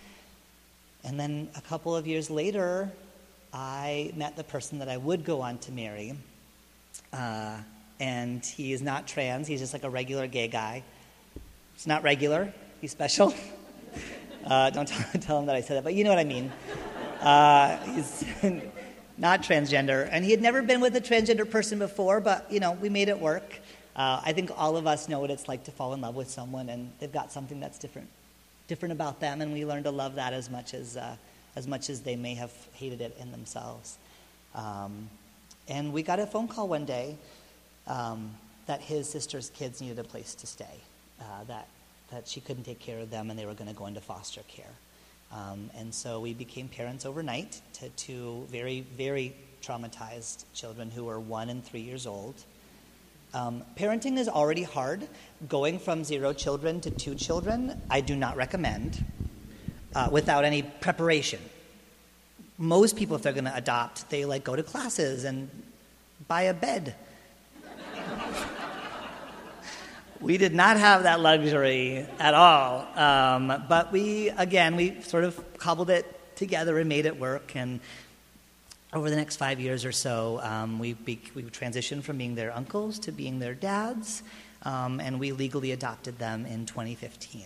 and 1.05 1.17
then 1.17 1.47
a 1.55 1.61
couple 1.61 1.95
of 1.95 2.07
years 2.07 2.29
later, 2.29 2.91
I 3.53 4.11
met 4.17 4.35
the 4.35 4.43
person 4.43 4.79
that 4.79 4.89
I 4.89 4.97
would 4.97 5.23
go 5.23 5.39
on 5.39 5.59
to 5.59 5.71
marry. 5.71 6.17
Uh, 7.13 7.59
and 8.01 8.45
he 8.45 8.73
is 8.73 8.81
not 8.81 9.07
trans. 9.07 9.47
He's 9.47 9.59
just 9.59 9.73
like 9.73 9.83
a 9.83 9.89
regular 9.89 10.27
gay 10.27 10.49
guy. 10.49 10.83
He's 11.79 11.87
not 11.87 12.03
regular. 12.03 12.53
He's 12.81 12.91
special. 12.91 13.33
Uh, 14.45 14.69
don't 14.71 14.87
tell, 14.87 15.05
tell, 15.21 15.39
him 15.39 15.45
that 15.45 15.55
I 15.55 15.61
said 15.61 15.77
that, 15.77 15.83
but 15.83 15.93
you 15.93 16.03
know 16.03 16.09
what 16.09 16.17
I 16.17 16.23
mean. 16.23 16.51
Uh, 17.21 17.77
he's 17.93 18.23
not 19.17 19.43
transgender, 19.43 20.07
and 20.11 20.23
he 20.23 20.31
had 20.31 20.41
never 20.41 20.63
been 20.63 20.79
with 20.79 20.95
a 20.95 21.01
transgender 21.01 21.47
person 21.47 21.77
before, 21.77 22.19
but 22.19 22.51
you 22.51 22.59
know 22.59 22.71
we 22.71 22.89
made 22.89 23.09
it 23.09 23.19
work. 23.19 23.59
Uh, 23.95 24.21
I 24.25 24.31
think 24.31 24.49
all 24.55 24.77
of 24.77 24.87
us 24.87 25.09
know 25.09 25.19
what 25.19 25.29
it's 25.29 25.47
like 25.47 25.65
to 25.65 25.71
fall 25.71 25.93
in 25.93 26.01
love 26.01 26.15
with 26.15 26.31
someone, 26.31 26.69
and 26.69 26.89
they've 26.99 27.11
got 27.11 27.31
something 27.31 27.59
that's 27.59 27.77
different, 27.77 28.07
different 28.67 28.93
about 28.93 29.19
them, 29.19 29.41
and 29.41 29.53
we 29.53 29.65
learn 29.65 29.83
to 29.83 29.91
love 29.91 30.15
that 30.15 30.33
as 30.33 30.49
much 30.49 30.73
as 30.73 30.97
uh, 30.97 31.15
as 31.55 31.67
much 31.67 31.89
as 31.89 31.99
they 31.99 32.15
may 32.15 32.33
have 32.33 32.53
hated 32.73 33.01
it 33.01 33.15
in 33.19 33.31
themselves. 33.31 33.97
Um, 34.55 35.09
and 35.67 35.93
we 35.93 36.01
got 36.01 36.17
a 36.17 36.25
phone 36.25 36.47
call 36.47 36.69
one 36.69 36.85
day 36.85 37.17
um, 37.87 38.31
that 38.65 38.81
his 38.81 39.07
sister's 39.07 39.51
kids 39.51 39.81
needed 39.81 39.99
a 39.99 40.03
place 40.03 40.33
to 40.35 40.47
stay, 40.47 40.79
uh, 41.19 41.43
that, 41.47 41.67
that 42.11 42.27
she 42.27 42.41
couldn't 42.41 42.63
take 42.63 42.79
care 42.79 42.99
of 42.99 43.09
them 43.09 43.29
and 43.29 43.37
they 43.37 43.45
were 43.45 43.53
going 43.53 43.69
to 43.69 43.75
go 43.75 43.85
into 43.85 44.01
foster 44.01 44.41
care. 44.47 44.73
Um, 45.31 45.69
and 45.77 45.93
so 45.93 46.19
we 46.19 46.33
became 46.33 46.67
parents 46.67 47.05
overnight 47.05 47.61
to 47.73 47.89
two 47.89 48.47
very, 48.49 48.81
very 48.81 49.35
traumatized 49.61 50.45
children 50.53 50.89
who 50.89 51.05
were 51.05 51.19
one 51.19 51.49
and 51.49 51.63
three 51.63 51.81
years 51.81 52.07
old. 52.07 52.35
Um, 53.33 53.63
parenting 53.77 54.17
is 54.17 54.27
already 54.27 54.63
hard. 54.63 55.07
Going 55.47 55.77
from 55.77 56.03
zero 56.03 56.33
children 56.33 56.81
to 56.81 56.89
two 56.89 57.13
children, 57.13 57.79
I 57.89 58.01
do 58.01 58.15
not 58.15 58.35
recommend 58.37 59.05
uh, 59.93 60.09
without 60.11 60.45
any 60.45 60.63
preparation. 60.63 61.39
Most 62.57 62.97
people, 62.97 63.15
if 63.15 63.21
they're 63.21 63.33
going 63.33 63.45
to 63.45 63.55
adopt, 63.55 64.09
they 64.09 64.25
like 64.25 64.43
go 64.43 64.55
to 64.55 64.63
classes 64.63 65.25
and 65.25 65.49
buy 66.27 66.43
a 66.43 66.53
bed 66.53 66.95
we 70.21 70.37
did 70.37 70.53
not 70.53 70.77
have 70.77 71.03
that 71.03 71.19
luxury 71.19 72.05
at 72.19 72.33
all. 72.33 72.87
Um, 72.97 73.63
but 73.69 73.91
we, 73.91 74.29
again, 74.29 74.75
we 74.75 75.01
sort 75.01 75.23
of 75.23 75.57
cobbled 75.57 75.89
it 75.89 76.35
together 76.35 76.77
and 76.77 76.89
made 76.89 77.05
it 77.05 77.17
work. 77.19 77.55
And 77.55 77.79
over 78.91 79.09
the 79.09 79.15
next 79.15 79.37
five 79.37 79.59
years 79.59 79.85
or 79.85 79.91
so, 79.91 80.39
um, 80.43 80.79
we, 80.79 80.93
be, 80.93 81.21
we 81.35 81.43
transitioned 81.43 82.03
from 82.03 82.17
being 82.17 82.35
their 82.35 82.53
uncles 82.55 82.99
to 82.99 83.11
being 83.11 83.39
their 83.39 83.53
dads. 83.53 84.23
Um, 84.63 84.99
and 84.99 85.19
we 85.19 85.31
legally 85.31 85.71
adopted 85.71 86.19
them 86.19 86.45
in 86.45 86.65
2015. 86.65 87.45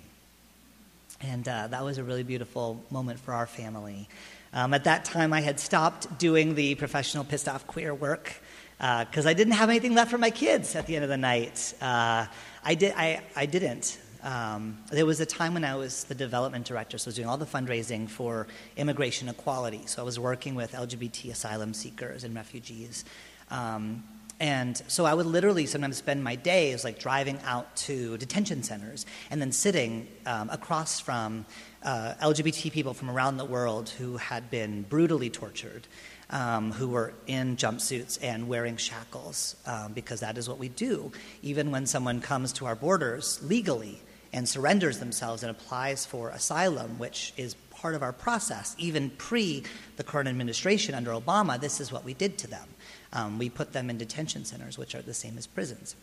And 1.21 1.47
uh, 1.47 1.67
that 1.67 1.83
was 1.83 1.99
a 1.99 2.03
really 2.03 2.23
beautiful 2.23 2.81
moment 2.89 3.19
for 3.19 3.33
our 3.33 3.45
family. 3.45 4.09
Um, 4.51 4.73
at 4.73 4.83
that 4.85 5.05
time, 5.05 5.31
I 5.31 5.41
had 5.41 5.59
stopped 5.59 6.17
doing 6.17 6.55
the 6.55 6.75
professional 6.75 7.23
pissed 7.23 7.47
off 7.47 7.65
queer 7.67 7.93
work 7.93 8.41
because 8.77 9.25
uh, 9.25 9.29
I 9.29 9.33
didn't 9.33 9.53
have 9.53 9.69
anything 9.69 9.93
left 9.93 10.11
for 10.11 10.17
my 10.17 10.29
kids 10.29 10.75
at 10.75 10.87
the 10.87 10.95
end 10.95 11.03
of 11.03 11.09
the 11.09 11.17
night. 11.17 11.73
Uh, 11.81 12.25
I, 12.63 12.75
did, 12.75 12.93
I, 12.95 13.21
I 13.35 13.45
didn't. 13.45 13.99
Um, 14.23 14.77
there 14.91 15.05
was 15.05 15.19
a 15.19 15.25
time 15.25 15.53
when 15.53 15.65
I 15.65 15.75
was 15.75 16.05
the 16.05 16.15
development 16.15 16.65
director, 16.65 16.97
so 16.97 17.07
I 17.07 17.09
was 17.09 17.15
doing 17.15 17.27
all 17.27 17.37
the 17.37 17.45
fundraising 17.45 18.09
for 18.09 18.47
immigration 18.77 19.27
equality. 19.27 19.81
So 19.85 20.01
I 20.01 20.05
was 20.05 20.19
working 20.19 20.55
with 20.55 20.71
LGBT 20.71 21.31
asylum 21.31 21.73
seekers 21.73 22.23
and 22.23 22.33
refugees. 22.33 23.03
Um, 23.51 24.03
and 24.39 24.81
so 24.87 25.05
I 25.05 25.13
would 25.13 25.25
literally 25.25 25.65
sometimes 25.65 25.97
spend 25.97 26.23
my 26.23 26.35
days 26.35 26.83
like 26.83 26.99
driving 26.99 27.39
out 27.45 27.75
to 27.77 28.17
detention 28.17 28.63
centers 28.63 29.05
and 29.29 29.39
then 29.39 29.51
sitting 29.51 30.07
um, 30.25 30.49
across 30.49 30.99
from 30.99 31.45
uh, 31.83 32.15
LGBT 32.21 32.71
people 32.71 32.93
from 32.93 33.09
around 33.09 33.37
the 33.37 33.45
world 33.45 33.89
who 33.89 34.17
had 34.17 34.49
been 34.49 34.83
brutally 34.83 35.29
tortured 35.29 35.87
um, 36.29 36.71
who 36.71 36.89
were 36.89 37.13
in 37.27 37.57
jumpsuits 37.57 38.17
and 38.21 38.47
wearing 38.47 38.77
shackles, 38.77 39.55
um, 39.65 39.93
because 39.93 40.19
that 40.21 40.37
is 40.37 40.47
what 40.47 40.59
we 40.59 40.69
do. 40.69 41.11
Even 41.41 41.71
when 41.71 41.85
someone 41.85 42.21
comes 42.21 42.53
to 42.53 42.65
our 42.65 42.75
borders 42.75 43.39
legally 43.43 44.01
and 44.31 44.47
surrenders 44.47 44.99
themselves 44.99 45.43
and 45.43 45.51
applies 45.51 46.05
for 46.05 46.29
asylum, 46.29 46.97
which 46.97 47.33
is 47.37 47.55
part 47.71 47.95
of 47.95 48.01
our 48.01 48.13
process, 48.13 48.75
even 48.79 49.09
pre 49.11 49.63
the 49.97 50.03
current 50.03 50.29
administration 50.29 50.95
under 50.95 51.11
Obama, 51.11 51.59
this 51.59 51.79
is 51.79 51.91
what 51.91 52.03
we 52.03 52.13
did 52.13 52.37
to 52.39 52.47
them. 52.47 52.67
Um, 53.11 53.37
we 53.37 53.49
put 53.49 53.73
them 53.73 53.89
in 53.89 53.97
detention 53.97 54.45
centers, 54.45 54.77
which 54.77 54.95
are 54.95 55.01
the 55.01 55.13
same 55.13 55.37
as 55.37 55.45
prisons. 55.45 55.95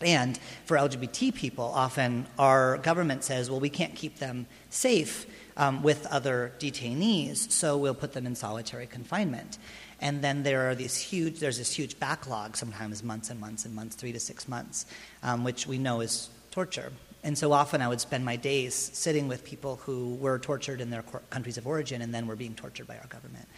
And 0.00 0.38
for 0.64 0.76
LGBT 0.76 1.34
people, 1.34 1.64
often 1.64 2.26
our 2.38 2.78
government 2.78 3.24
says, 3.24 3.50
well, 3.50 3.60
we 3.60 3.68
can't 3.68 3.94
keep 3.94 4.18
them 4.18 4.46
safe 4.68 5.26
um, 5.56 5.82
with 5.82 6.06
other 6.06 6.52
detainees, 6.58 7.50
so 7.50 7.76
we'll 7.76 7.94
put 7.94 8.12
them 8.12 8.26
in 8.26 8.34
solitary 8.34 8.86
confinement. 8.86 9.58
And 10.00 10.20
then 10.20 10.42
there 10.42 10.68
are 10.68 10.74
these 10.74 10.98
huge, 10.98 11.38
there's 11.38 11.58
this 11.58 11.72
huge 11.72 11.98
backlog, 12.00 12.56
sometimes 12.56 13.02
months 13.02 13.30
and 13.30 13.40
months 13.40 13.64
and 13.64 13.74
months, 13.74 13.94
three 13.94 14.12
to 14.12 14.20
six 14.20 14.48
months, 14.48 14.86
um, 15.22 15.44
which 15.44 15.66
we 15.66 15.78
know 15.78 16.00
is 16.00 16.28
torture. 16.50 16.92
And 17.22 17.38
so 17.38 17.52
often 17.52 17.80
I 17.80 17.88
would 17.88 18.00
spend 18.00 18.24
my 18.24 18.36
days 18.36 18.74
sitting 18.74 19.28
with 19.28 19.44
people 19.44 19.76
who 19.76 20.16
were 20.16 20.38
tortured 20.38 20.80
in 20.80 20.90
their 20.90 21.02
countries 21.30 21.56
of 21.56 21.66
origin 21.66 22.02
and 22.02 22.12
then 22.12 22.26
were 22.26 22.36
being 22.36 22.54
tortured 22.54 22.86
by 22.86 22.98
our 22.98 23.06
government. 23.06 23.48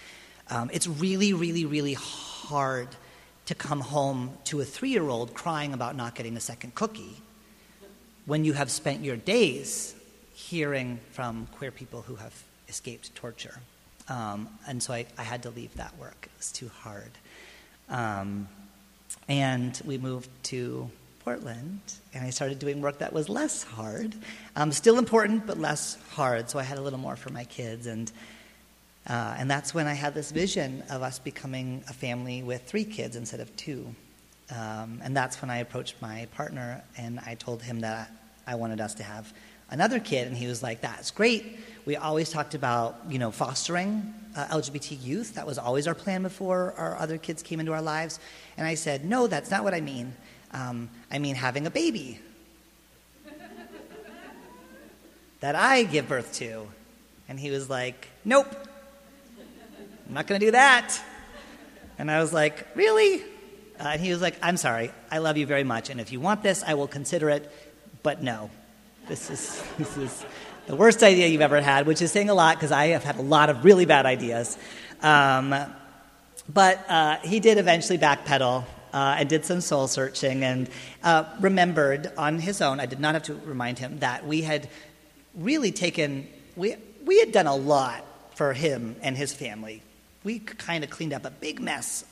Um, 0.49 0.70
it's 0.72 0.87
really, 0.87 1.33
really, 1.33 1.64
really 1.64 1.94
hard 1.94 2.88
to 3.47 3.55
come 3.55 3.81
home 3.81 4.37
to 4.45 4.61
a 4.61 4.65
three 4.65 4.91
year 4.91 5.09
old 5.09 5.35
crying 5.35 5.73
about 5.73 5.97
not 5.97 6.15
getting 6.15 6.37
a 6.37 6.41
second 6.41 6.75
cookie 6.75 7.17
when 8.27 8.45
you 8.45 8.53
have 8.53 8.71
spent 8.71 9.03
your 9.03 9.17
days 9.17 9.95
hearing 10.35 11.01
from 11.13 11.47
queer 11.53 11.71
people 11.71 12.03
who 12.03 12.17
have 12.17 12.35
escaped 12.69 13.15
torture. 13.15 13.59
Um, 14.09 14.49
and 14.69 14.83
so 14.83 14.93
I, 14.93 15.07
I, 15.17 15.23
had 15.23 15.43
to 15.45 15.51
leave 15.51 15.75
that 15.77 15.97
work. 15.99 16.17
It 16.23 16.31
was 16.37 16.53
too 16.53 16.71
hard. 16.83 17.11
Um, 17.89 18.49
and 19.29 19.81
we 19.85 19.99
moved 19.99 20.29
to 20.45 20.89
Portland, 21.25 21.81
and 22.15 22.25
I 22.25 22.31
started 22.31 22.61
doing 22.61 22.81
work 22.81 22.99
that 22.99 23.13
was 23.13 23.29
less 23.29 23.65
hard. 23.65 24.15
Um, 24.55 24.71
still 24.71 24.99
important, 24.99 25.45
but 25.45 25.59
less 25.59 25.99
hard. 26.11 26.51
So 26.51 26.59
I 26.61 26.63
had 26.63 26.79
a 26.79 26.83
little 26.83 27.01
more 27.01 27.17
for 27.17 27.31
my 27.31 27.45
kids. 27.45 27.89
And, 27.89 28.13
uh, 29.09 29.37
and 29.38 29.49
that's 29.51 29.73
when 29.73 29.87
I 29.87 29.95
had 29.95 30.14
this 30.14 30.33
vision 30.33 30.83
of 30.90 31.03
us 31.03 31.19
becoming 31.19 31.85
a 31.88 31.92
family 31.92 32.42
with 32.42 32.62
three 32.62 32.85
kids 32.85 33.14
instead 33.14 33.40
of 33.40 33.55
two. 33.57 33.95
Um, 34.51 35.01
and 35.03 35.16
that's 35.16 35.40
when 35.40 35.51
I 35.51 35.59
approached 35.59 35.97
my 36.01 36.27
partner, 36.35 36.83
and 36.97 37.21
I 37.21 37.35
told 37.35 37.62
him 37.62 37.81
that 37.81 38.11
I 38.47 38.57
wanted 38.57 38.81
us 38.81 38.95
to 38.95 39.03
have 39.03 39.33
another 39.71 39.99
kid, 40.01 40.27
and 40.29 40.37
he 40.37 40.47
was 40.47 40.62
like, 40.62 40.81
"That's 40.81 41.11
great." 41.11 41.59
We 41.85 41.97
always 41.97 42.31
talked 42.31 42.55
about, 42.55 42.97
you 43.09 43.19
know, 43.19 43.31
fostering 43.31 44.14
uh, 44.37 44.47
LGBT 44.47 45.05
youth. 45.05 45.35
That 45.35 45.47
was 45.47 45.59
always 45.59 45.87
our 45.87 45.95
plan 45.95 46.23
before 46.23 46.75
our 46.77 46.97
other 46.97 47.19
kids 47.19 47.42
came 47.42 47.61
into 47.61 47.73
our 47.73 47.83
lives. 47.83 48.21
And 48.57 48.66
I 48.66 48.75
said, 48.75 49.05
"No, 49.05 49.27
that's 49.27 49.51
not 49.51 49.64
what 49.64 49.75
I 49.75 49.81
mean. 49.81 50.14
Um, 50.53 50.90
I 51.11 51.19
mean 51.19 51.35
having 51.35 51.66
a 51.66 51.71
baby 51.71 52.21
that 55.40 55.55
I 55.55 55.85
give 55.85 56.09
birth 56.09 56.33
to." 56.35 56.69
And 57.29 57.40
he 57.40 57.51
was 57.51 57.69
like, 57.69 58.09
"Nope, 58.25 58.55
I'm 60.07 60.14
not 60.14 60.27
going 60.27 60.40
to 60.40 60.47
do 60.47 60.53
that." 60.53 61.01
And 61.99 62.11
I 62.11 62.21
was 62.21 62.33
like, 62.33 62.66
"Really?" 62.75 63.23
Uh, 63.79 63.88
and 63.92 64.01
he 64.01 64.11
was 64.11 64.21
like, 64.21 64.37
"I'm 64.42 64.57
sorry. 64.57 64.90
I 65.11 65.19
love 65.19 65.37
you 65.37 65.47
very 65.47 65.64
much, 65.64 65.90
and 65.90 66.01
if 66.01 66.12
you 66.12 66.21
want 66.21 66.42
this, 66.42 66.62
I 66.66 66.75
will 66.75 66.88
consider 66.88 67.31
it, 67.31 67.51
but 68.03 68.23
no." 68.23 68.51
This 69.09 69.31
is, 69.31 69.62
this 69.79 69.97
is 69.97 70.25
the 70.66 70.75
worst 70.75 71.03
idea 71.03 71.29
you've 71.29 71.40
ever 71.40 71.61
had, 71.61 71.87
which 71.87 72.03
is 72.03 72.11
saying 72.11 72.29
a 72.29 72.35
lot 72.35 72.57
because 72.57 72.73
I 72.73 72.88
have 72.88 73.05
had 73.05 73.19
a 73.19 73.23
lot 73.23 73.51
of 73.51 73.64
really 73.64 73.85
bad 73.85 74.05
ideas. 74.05 74.59
Um, 75.01 75.55
but 76.53 76.85
uh, 76.88 77.16
he 77.19 77.40
did 77.40 77.59
eventually 77.59 77.99
backpedal 77.99 78.64
uh, 78.92 79.16
and 79.19 79.29
did 79.29 79.45
some 79.45 79.61
soul 79.61 79.88
searching 79.88 80.45
and 80.45 80.69
uh, 81.03 81.25
remembered 81.40 82.12
on 82.16 82.38
his 82.38 82.61
own, 82.61 82.81
I 82.81 82.87
did 82.87 83.01
not 83.01 83.14
have 83.14 83.25
to 83.25 83.35
remind 83.35 83.79
him, 83.79 83.99
that 83.99 84.27
we 84.27 84.42
had 84.42 84.69
really 85.35 85.71
taken, 85.71 86.27
we, 86.57 86.77
we 87.05 87.19
had 87.21 87.33
done 87.33 87.47
a 87.47 87.55
lot 87.55 88.05
for 88.35 88.53
him 88.53 88.97
and 89.03 89.16
his 89.16 89.33
family. 89.33 89.83
We 90.27 90.41
kind 90.41 90.83
of 90.83 90.91
cleaned 90.91 91.12
up 91.12 91.25
a 91.25 91.31
big 91.31 91.61
mess 91.61 92.05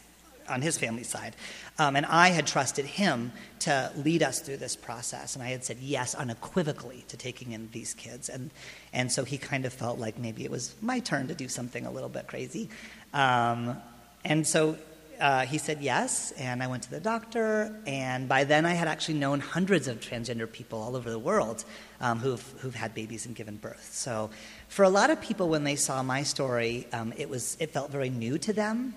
on 0.49 0.63
his 0.63 0.79
family 0.79 1.03
side. 1.03 1.35
Um, 1.81 1.97
and 1.97 2.07
I 2.07 2.29
had 2.29 2.47
trusted 2.47 2.85
him 2.85 3.33
to 3.61 3.91
lead 3.97 4.23
us 4.23 4.39
through 4.39 4.59
this 4.59 4.77
process. 4.77 5.35
And 5.35 5.43
I 5.43 5.49
had 5.49 5.65
said 5.65 5.79
yes 5.81 6.15
unequivocally 6.15 7.05
to 7.09 7.17
taking 7.17 7.51
in 7.51 7.71
these 7.73 7.93
kids. 7.93 8.29
And, 8.29 8.53
and 8.93 9.11
so 9.11 9.25
he 9.25 9.37
kind 9.37 9.67
of 9.67 9.73
felt 9.73 9.99
like 9.99 10.17
maybe 10.17 10.45
it 10.45 10.51
was 10.53 10.77
my 10.81 11.01
turn 11.01 11.27
to 11.27 11.35
do 11.35 11.49
something 11.49 11.87
a 11.87 11.91
little 11.91 12.09
bit 12.09 12.29
crazy. 12.29 12.69
Um, 13.13 13.79
and 14.25 14.47
so 14.47 14.77
uh, 15.21 15.47
he 15.47 15.59
said 15.59 15.81
yes, 15.81 16.33
and 16.33 16.63
I 16.63 16.67
went 16.67 16.83
to 16.85 16.91
the 16.91 17.01
doctor. 17.01 17.81
And 17.87 18.29
by 18.29 18.45
then, 18.45 18.67
I 18.67 18.75
had 18.75 18.89
actually 18.89 19.19
known 19.19 19.41
hundreds 19.41 19.89
of 19.89 20.01
transgender 20.01 20.51
people 20.51 20.83
all 20.83 20.97
over 20.97 21.11
the 21.11 21.19
world 21.19 21.65
um, 22.01 22.19
who've, 22.19 22.43
who've 22.59 22.75
had 22.75 22.95
babies 22.95 23.27
and 23.27 23.35
given 23.35 23.57
birth. 23.57 23.91
So, 23.93 24.31
for 24.69 24.85
a 24.85 24.89
lot 24.89 25.11
of 25.11 25.21
people, 25.21 25.49
when 25.49 25.65
they 25.65 25.77
saw 25.77 26.03
my 26.03 26.23
story, 26.23 26.87
um, 26.93 27.13
it, 27.17 27.29
was, 27.29 27.57
it 27.61 27.71
felt 27.71 27.91
very 27.91 28.11
new 28.11 28.39
to 28.39 28.53
them. 28.53 28.95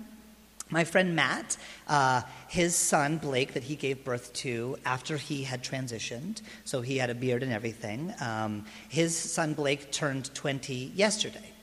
My 0.69 0.83
friend 0.83 1.15
Matt, 1.15 1.55
uh, 1.87 2.23
his 2.49 2.75
son 2.75 3.17
Blake, 3.17 3.53
that 3.53 3.63
he 3.63 3.75
gave 3.75 4.03
birth 4.03 4.33
to 4.33 4.77
after 4.85 5.15
he 5.15 5.43
had 5.43 5.63
transitioned, 5.63 6.41
so 6.65 6.81
he 6.81 6.97
had 6.97 7.09
a 7.09 7.15
beard 7.15 7.41
and 7.41 7.53
everything, 7.53 8.13
um, 8.19 8.65
his 8.89 9.15
son 9.17 9.53
Blake 9.53 9.91
turned 9.91 10.33
20 10.33 10.91
yesterday. 10.93 11.53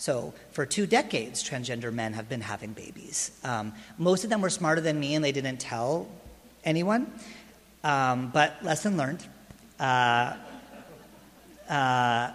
So, 0.00 0.32
for 0.52 0.64
two 0.64 0.86
decades, 0.86 1.44
transgender 1.44 1.92
men 1.92 2.14
have 2.14 2.26
been 2.26 2.40
having 2.40 2.72
babies. 2.72 3.32
Um, 3.44 3.74
most 3.98 4.24
of 4.24 4.30
them 4.30 4.40
were 4.40 4.48
smarter 4.48 4.80
than 4.80 4.98
me 4.98 5.14
and 5.14 5.22
they 5.22 5.30
didn't 5.30 5.58
tell 5.58 6.08
anyone, 6.64 7.12
um, 7.84 8.30
but 8.32 8.64
lesson 8.64 8.96
learned. 8.96 9.22
Uh, 9.78 10.36
uh, 11.68 12.30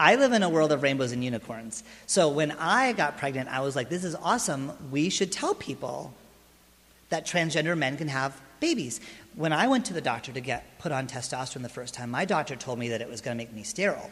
I 0.00 0.16
live 0.16 0.32
in 0.32 0.42
a 0.42 0.48
world 0.48 0.72
of 0.72 0.82
rainbows 0.82 1.12
and 1.12 1.22
unicorns. 1.22 1.84
So 2.06 2.30
when 2.30 2.50
I 2.50 2.94
got 2.94 3.16
pregnant, 3.16 3.48
I 3.48 3.60
was 3.60 3.76
like, 3.76 3.88
this 3.88 4.02
is 4.02 4.16
awesome. 4.16 4.72
We 4.90 5.08
should 5.08 5.30
tell 5.30 5.54
people 5.54 6.12
that 7.10 7.24
transgender 7.24 7.78
men 7.78 7.96
can 7.96 8.08
have 8.08 8.40
babies. 8.58 9.00
When 9.36 9.52
I 9.52 9.68
went 9.68 9.86
to 9.86 9.94
the 9.94 10.00
doctor 10.00 10.32
to 10.32 10.40
get 10.40 10.80
put 10.80 10.90
on 10.90 11.06
testosterone 11.06 11.62
the 11.62 11.68
first 11.68 11.94
time, 11.94 12.10
my 12.10 12.24
doctor 12.24 12.56
told 12.56 12.80
me 12.80 12.88
that 12.88 13.00
it 13.00 13.08
was 13.08 13.20
going 13.20 13.36
to 13.36 13.38
make 13.38 13.52
me 13.52 13.62
sterile, 13.62 14.10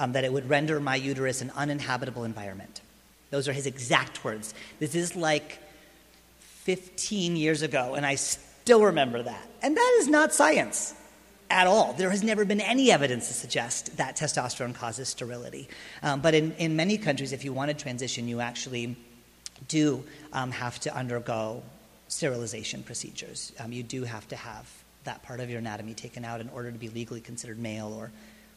um, 0.00 0.12
that 0.12 0.24
it 0.24 0.32
would 0.32 0.48
render 0.48 0.80
my 0.80 0.96
uterus 0.96 1.42
an 1.42 1.52
uninhabitable 1.54 2.24
environment. 2.24 2.80
Those 3.28 3.46
are 3.48 3.52
his 3.52 3.66
exact 3.66 4.24
words. 4.24 4.54
This 4.80 4.94
is 4.94 5.14
like 5.14 5.58
15 6.40 7.36
years 7.36 7.62
ago, 7.62 7.94
and 7.94 8.04
I 8.06 8.14
still 8.14 8.82
remember 8.82 9.22
that. 9.22 9.48
And 9.62 9.76
that 9.76 9.96
is 10.00 10.08
not 10.08 10.32
science 10.32 10.94
at 11.50 11.66
all. 11.66 11.92
There 11.92 12.10
has 12.10 12.22
never 12.22 12.46
been 12.46 12.62
any 12.62 12.90
evidence 12.90 13.28
to 13.28 13.34
suggest 13.34 13.98
that 13.98 14.16
testosterone 14.16 14.74
causes 14.74 15.08
sterility. 15.08 15.68
Um, 16.02 16.20
but 16.20 16.34
in, 16.34 16.52
in 16.52 16.76
many 16.76 16.96
countries, 16.96 17.32
if 17.32 17.44
you 17.44 17.52
want 17.52 17.70
to 17.70 17.76
transition, 17.76 18.26
you 18.26 18.40
actually 18.40 18.96
do 19.68 20.02
um, 20.32 20.50
have 20.50 20.80
to 20.80 20.96
undergo 20.96 21.62
sterilization 22.08 22.82
procedures. 22.82 23.52
Um, 23.60 23.70
you 23.72 23.82
do 23.82 24.04
have 24.04 24.26
to 24.28 24.36
have 24.36 24.66
that 25.04 25.22
part 25.22 25.40
of 25.40 25.50
your 25.50 25.58
anatomy 25.58 25.92
taken 25.92 26.24
out 26.24 26.40
in 26.40 26.48
order 26.48 26.72
to 26.72 26.78
be 26.78 26.88
legally 26.88 27.20
considered 27.20 27.58
male 27.58 27.92
or, 27.92 28.10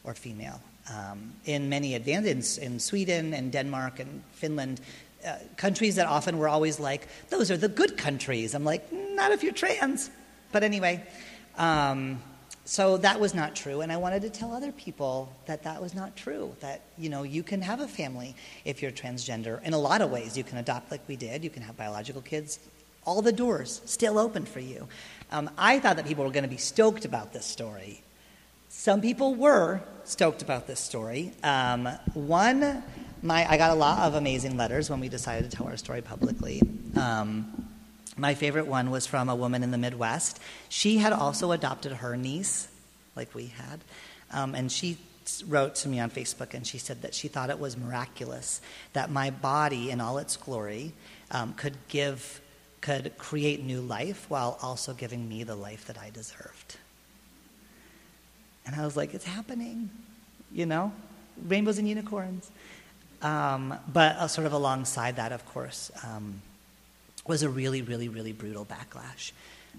or 0.03 0.13
female. 0.13 0.59
Um, 0.93 1.33
in 1.45 1.69
many 1.69 1.95
advanced, 1.95 2.57
in, 2.57 2.79
Sweden 2.79 3.33
and 3.33 3.51
Denmark 3.51 3.99
and 3.99 4.21
Finland, 4.33 4.81
uh, 5.25 5.35
countries 5.55 5.95
that 5.95 6.07
often 6.07 6.37
were 6.37 6.49
always 6.49 6.79
like, 6.79 7.07
those 7.29 7.49
are 7.49 7.57
the 7.57 7.69
good 7.69 7.97
countries. 7.97 8.53
I'm 8.53 8.65
like, 8.65 8.91
not 8.91 9.31
if 9.31 9.43
you're 9.43 9.53
trans. 9.53 10.09
But 10.51 10.63
anyway, 10.63 11.01
um, 11.57 12.21
so 12.65 12.97
that 12.97 13.19
was 13.19 13.33
not 13.33 13.55
true 13.55 13.81
and 13.81 13.91
i 13.91 13.97
wanted 13.97 14.21
to 14.21 14.29
tell 14.29 14.53
other 14.53 14.71
people 14.71 15.31
that 15.45 15.63
that 15.63 15.81
was 15.81 15.93
not 15.93 16.15
true 16.15 16.55
that 16.61 16.81
you 16.97 17.09
know 17.09 17.23
you 17.23 17.43
can 17.43 17.61
have 17.61 17.81
a 17.81 17.87
family 17.87 18.35
if 18.63 18.81
you're 18.81 18.91
transgender 18.91 19.61
in 19.63 19.73
a 19.73 19.77
lot 19.77 20.01
of 20.01 20.09
ways 20.09 20.37
you 20.37 20.43
can 20.43 20.57
adopt 20.57 20.89
like 20.89 21.01
we 21.07 21.15
did 21.15 21.43
you 21.43 21.49
can 21.49 21.61
have 21.61 21.75
biological 21.75 22.21
kids 22.21 22.59
all 23.05 23.21
the 23.21 23.33
doors 23.33 23.81
still 23.85 24.17
open 24.17 24.45
for 24.45 24.61
you 24.61 24.87
um, 25.31 25.49
i 25.57 25.77
thought 25.77 25.97
that 25.97 26.05
people 26.05 26.23
were 26.23 26.31
going 26.31 26.43
to 26.43 26.49
be 26.49 26.57
stoked 26.57 27.03
about 27.03 27.33
this 27.33 27.45
story 27.45 28.01
some 28.75 29.01
people 29.01 29.35
were 29.35 29.81
stoked 30.03 30.41
about 30.41 30.67
this 30.67 30.79
story 30.79 31.31
um, 31.43 31.85
one 32.13 32.83
my, 33.21 33.49
i 33.49 33.57
got 33.57 33.71
a 33.71 33.75
lot 33.75 33.99
of 33.99 34.15
amazing 34.15 34.57
letters 34.57 34.89
when 34.89 34.99
we 34.99 35.09
decided 35.09 35.49
to 35.49 35.55
tell 35.55 35.67
our 35.67 35.77
story 35.77 36.01
publicly 36.01 36.61
um, 36.95 37.63
my 38.17 38.35
favorite 38.35 38.67
one 38.67 38.91
was 38.91 39.07
from 39.07 39.29
a 39.29 39.35
woman 39.35 39.63
in 39.63 39.71
the 39.71 39.77
Midwest. 39.77 40.39
She 40.69 40.97
had 40.97 41.13
also 41.13 41.51
adopted 41.51 41.93
her 41.93 42.15
niece, 42.15 42.67
like 43.15 43.33
we 43.33 43.47
had, 43.47 43.79
um, 44.31 44.55
and 44.55 44.71
she 44.71 44.97
wrote 45.47 45.75
to 45.75 45.87
me 45.87 45.99
on 45.99 46.11
Facebook 46.11 46.53
and 46.53 46.67
she 46.67 46.77
said 46.77 47.01
that 47.01 47.13
she 47.13 47.27
thought 47.27 47.49
it 47.49 47.59
was 47.59 47.77
miraculous 47.77 48.61
that 48.91 49.09
my 49.09 49.29
body, 49.29 49.89
in 49.89 50.01
all 50.01 50.17
its 50.17 50.35
glory, 50.35 50.93
um, 51.31 51.53
could 51.53 51.77
give, 51.87 52.41
could 52.81 53.17
create 53.17 53.63
new 53.63 53.81
life 53.81 54.25
while 54.29 54.57
also 54.61 54.93
giving 54.93 55.27
me 55.27 55.43
the 55.43 55.55
life 55.55 55.85
that 55.85 55.97
I 55.97 56.09
deserved. 56.09 56.77
And 58.65 58.75
I 58.75 58.85
was 58.85 58.95
like, 58.95 59.13
it's 59.13 59.25
happening, 59.25 59.89
you 60.51 60.65
know, 60.65 60.93
rainbows 61.47 61.77
and 61.77 61.87
unicorns. 61.87 62.49
Um, 63.21 63.77
but 63.91 64.15
uh, 64.17 64.27
sort 64.27 64.47
of 64.47 64.53
alongside 64.53 65.15
that, 65.15 65.31
of 65.31 65.45
course. 65.45 65.91
Um, 66.03 66.41
was 67.25 67.43
a 67.43 67.49
really, 67.49 67.81
really, 67.81 68.09
really 68.09 68.33
brutal 68.33 68.65
backlash. 68.65 69.31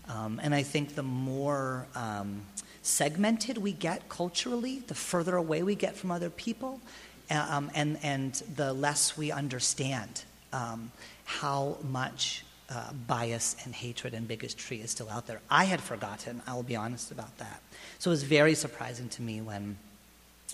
Um, 0.09 0.41
and 0.43 0.55
I 0.55 0.63
think 0.63 0.95
the 0.95 1.03
more 1.03 1.87
um, 1.95 2.43
segmented 2.83 3.59
we 3.59 3.73
get 3.73 4.09
culturally, 4.09 4.81
the 4.81 4.95
further 4.95 5.37
away 5.37 5.63
we 5.63 5.75
get 5.75 5.97
from 5.97 6.11
other 6.11 6.31
people, 6.31 6.81
um, 7.31 7.71
and, 7.75 7.99
and 8.03 8.35
the 8.57 8.73
less 8.73 9.17
we 9.17 9.31
understand 9.31 10.25
um, 10.53 10.91
how 11.25 11.79
much 11.83 12.45
uh, 12.71 12.93
bias 13.07 13.57
and 13.65 13.75
hatred 13.75 14.15
and 14.15 14.27
bigotry 14.27 14.81
is 14.81 14.91
still 14.91 15.11
out 15.11 15.27
there. 15.27 15.41
I 15.51 15.65
had 15.65 15.81
forgotten, 15.81 16.43
I 16.47 16.55
will 16.55 16.63
be 16.63 16.77
honest 16.77 17.11
about 17.11 17.37
that. 17.39 17.63
So 17.99 18.11
it 18.11 18.13
was 18.13 18.23
very 18.23 18.55
surprising 18.55 19.09
to 19.11 19.23
me 19.23 19.41
when 19.41 19.77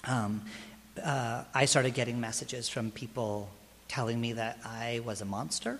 um, 0.05 0.43
uh, 1.03 1.45
I 1.55 1.65
started 1.67 1.95
getting 1.95 2.21
messages 2.21 2.69
from 2.69 2.91
people 2.91 3.49
telling 3.89 4.21
me 4.21 4.33
that 4.35 4.59
I 4.65 5.01
was 5.05 5.21
a 5.21 5.25
monster, 5.25 5.79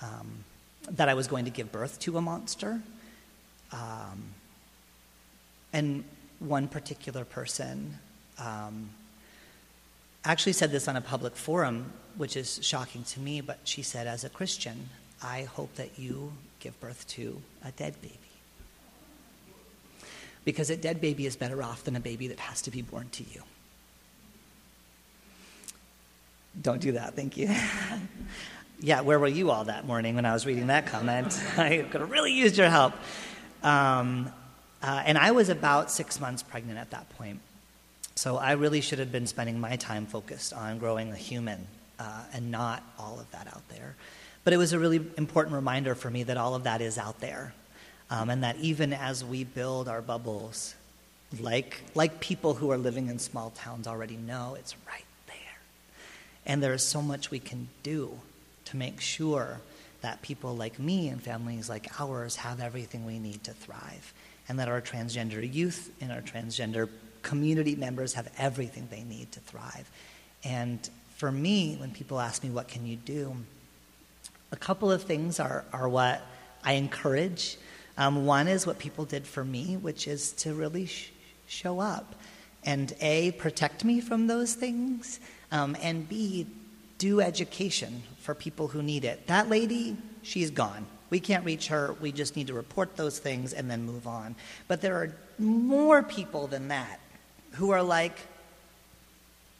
um, 0.00 0.44
that 0.90 1.08
I 1.08 1.14
was 1.14 1.26
going 1.26 1.44
to 1.44 1.50
give 1.50 1.70
birth 1.72 1.98
to 2.00 2.18
a 2.18 2.20
monster. 2.20 2.80
Um, 3.72 4.24
and 5.72 6.04
one 6.38 6.68
particular 6.68 7.24
person 7.24 7.98
um, 8.38 8.90
actually 10.24 10.52
said 10.52 10.70
this 10.70 10.88
on 10.88 10.96
a 10.96 11.00
public 11.00 11.36
forum, 11.36 11.92
which 12.16 12.36
is 12.36 12.60
shocking 12.62 13.02
to 13.04 13.20
me, 13.20 13.40
but 13.40 13.58
she 13.64 13.82
said, 13.82 14.06
as 14.06 14.24
a 14.24 14.28
Christian, 14.28 14.88
I 15.22 15.42
hope 15.42 15.74
that 15.76 15.98
you 15.98 16.32
give 16.60 16.78
birth 16.80 17.06
to 17.08 17.40
a 17.64 17.70
dead 17.72 18.00
baby. 18.00 18.14
Because 20.44 20.70
a 20.70 20.76
dead 20.76 21.00
baby 21.00 21.26
is 21.26 21.36
better 21.36 21.62
off 21.62 21.84
than 21.84 21.96
a 21.96 22.00
baby 22.00 22.28
that 22.28 22.38
has 22.38 22.62
to 22.62 22.70
be 22.70 22.82
born 22.82 23.08
to 23.12 23.24
you. 23.24 23.42
Don't 26.60 26.80
do 26.80 26.92
that, 26.92 27.14
thank 27.14 27.36
you. 27.36 27.54
yeah, 28.80 29.02
where 29.02 29.18
were 29.18 29.28
you 29.28 29.50
all 29.50 29.64
that 29.64 29.86
morning 29.86 30.14
when 30.14 30.24
I 30.24 30.32
was 30.32 30.46
reading 30.46 30.68
that 30.68 30.86
comment? 30.86 31.38
I 31.56 31.86
could 31.90 32.00
have 32.00 32.10
really 32.10 32.32
used 32.32 32.56
your 32.56 32.68
help. 32.68 32.94
Um, 33.62 34.32
uh, 34.82 35.02
and 35.04 35.18
I 35.18 35.32
was 35.32 35.48
about 35.48 35.90
six 35.90 36.20
months 36.20 36.42
pregnant 36.42 36.78
at 36.78 36.90
that 36.90 37.08
point. 37.16 37.40
So 38.14 38.36
I 38.36 38.52
really 38.52 38.80
should 38.80 38.98
have 38.98 39.12
been 39.12 39.26
spending 39.26 39.60
my 39.60 39.76
time 39.76 40.06
focused 40.06 40.52
on 40.52 40.78
growing 40.78 41.12
a 41.12 41.16
human 41.16 41.66
uh, 41.98 42.22
and 42.32 42.50
not 42.50 42.82
all 42.98 43.20
of 43.20 43.30
that 43.32 43.46
out 43.48 43.68
there. 43.68 43.94
But 44.44 44.52
it 44.52 44.56
was 44.56 44.72
a 44.72 44.78
really 44.78 45.00
important 45.16 45.54
reminder 45.54 45.94
for 45.94 46.10
me 46.10 46.22
that 46.24 46.36
all 46.36 46.54
of 46.54 46.64
that 46.64 46.80
is 46.80 46.98
out 46.98 47.20
there. 47.20 47.54
Um, 48.10 48.30
and 48.30 48.42
that 48.42 48.56
even 48.56 48.94
as 48.94 49.22
we 49.22 49.44
build 49.44 49.86
our 49.86 50.00
bubbles, 50.00 50.74
like, 51.40 51.82
like 51.94 52.20
people 52.20 52.54
who 52.54 52.70
are 52.70 52.78
living 52.78 53.08
in 53.08 53.18
small 53.18 53.50
towns 53.50 53.86
already 53.86 54.16
know, 54.16 54.56
it's 54.58 54.74
right 54.86 55.04
there. 55.26 55.60
And 56.46 56.62
there 56.62 56.72
is 56.72 56.82
so 56.82 57.02
much 57.02 57.30
we 57.30 57.38
can 57.38 57.68
do 57.82 58.18
to 58.66 58.76
make 58.76 59.00
sure 59.00 59.60
that 60.00 60.22
people 60.22 60.56
like 60.56 60.78
me 60.78 61.08
and 61.08 61.22
families 61.22 61.68
like 61.68 62.00
ours 62.00 62.36
have 62.36 62.60
everything 62.60 63.04
we 63.04 63.18
need 63.18 63.44
to 63.44 63.52
thrive. 63.52 64.14
And 64.48 64.58
that 64.58 64.68
our 64.68 64.80
transgender 64.80 65.52
youth 65.52 65.90
and 66.00 66.10
our 66.10 66.22
transgender 66.22 66.88
community 67.20 67.76
members 67.76 68.14
have 68.14 68.30
everything 68.38 68.88
they 68.90 69.02
need 69.02 69.32
to 69.32 69.40
thrive. 69.40 69.90
And 70.44 70.88
for 71.16 71.30
me, 71.30 71.76
when 71.76 71.90
people 71.90 72.20
ask 72.20 72.42
me, 72.42 72.48
what 72.48 72.68
can 72.68 72.86
you 72.86 72.96
do? 72.96 73.36
A 74.50 74.56
couple 74.56 74.90
of 74.90 75.02
things 75.02 75.40
are, 75.40 75.64
are 75.72 75.88
what 75.88 76.22
I 76.64 76.72
encourage. 76.72 77.58
Um, 77.96 78.26
one 78.26 78.48
is 78.48 78.66
what 78.66 78.78
people 78.78 79.04
did 79.04 79.26
for 79.26 79.44
me, 79.44 79.76
which 79.76 80.08
is 80.08 80.32
to 80.32 80.54
really 80.54 80.86
sh- 80.86 81.10
show 81.46 81.80
up 81.80 82.14
and 82.64 82.94
A, 83.00 83.32
protect 83.32 83.84
me 83.84 84.00
from 84.00 84.26
those 84.26 84.54
things, 84.54 85.20
um, 85.52 85.76
and 85.80 86.08
B, 86.08 86.46
do 86.98 87.20
education 87.20 88.02
for 88.18 88.34
people 88.34 88.68
who 88.68 88.82
need 88.82 89.04
it. 89.04 89.26
That 89.26 89.48
lady, 89.48 89.96
she's 90.22 90.50
gone. 90.50 90.86
We 91.10 91.20
can't 91.20 91.44
reach 91.44 91.68
her. 91.68 91.94
We 92.00 92.12
just 92.12 92.36
need 92.36 92.48
to 92.48 92.54
report 92.54 92.96
those 92.96 93.18
things 93.18 93.52
and 93.52 93.70
then 93.70 93.84
move 93.84 94.06
on. 94.06 94.34
But 94.66 94.80
there 94.80 94.96
are 94.96 95.14
more 95.38 96.02
people 96.02 96.46
than 96.46 96.68
that 96.68 97.00
who 97.52 97.70
are 97.70 97.82
like, 97.82 98.18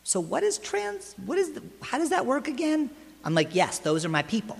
so 0.04 0.20
what 0.20 0.42
is 0.42 0.58
trans? 0.58 1.14
What 1.24 1.38
is 1.38 1.52
the, 1.52 1.62
how 1.82 1.98
does 1.98 2.10
that 2.10 2.26
work 2.26 2.48
again? 2.48 2.90
I'm 3.24 3.34
like, 3.34 3.54
yes, 3.54 3.78
those 3.78 4.04
are 4.04 4.08
my 4.10 4.22
people. 4.22 4.58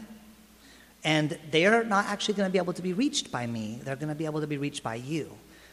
And 1.04 1.38
they're 1.50 1.84
not 1.84 2.06
actually 2.06 2.34
going 2.34 2.48
to 2.48 2.52
be 2.52 2.58
able 2.58 2.72
to 2.72 2.82
be 2.82 2.92
reached 2.92 3.30
by 3.30 3.46
me. 3.46 3.80
They're 3.82 3.96
going 3.96 4.08
to 4.08 4.14
be 4.14 4.26
able 4.26 4.40
to 4.40 4.46
be 4.46 4.58
reached 4.58 4.82
by 4.82 4.96
you. 4.96 5.30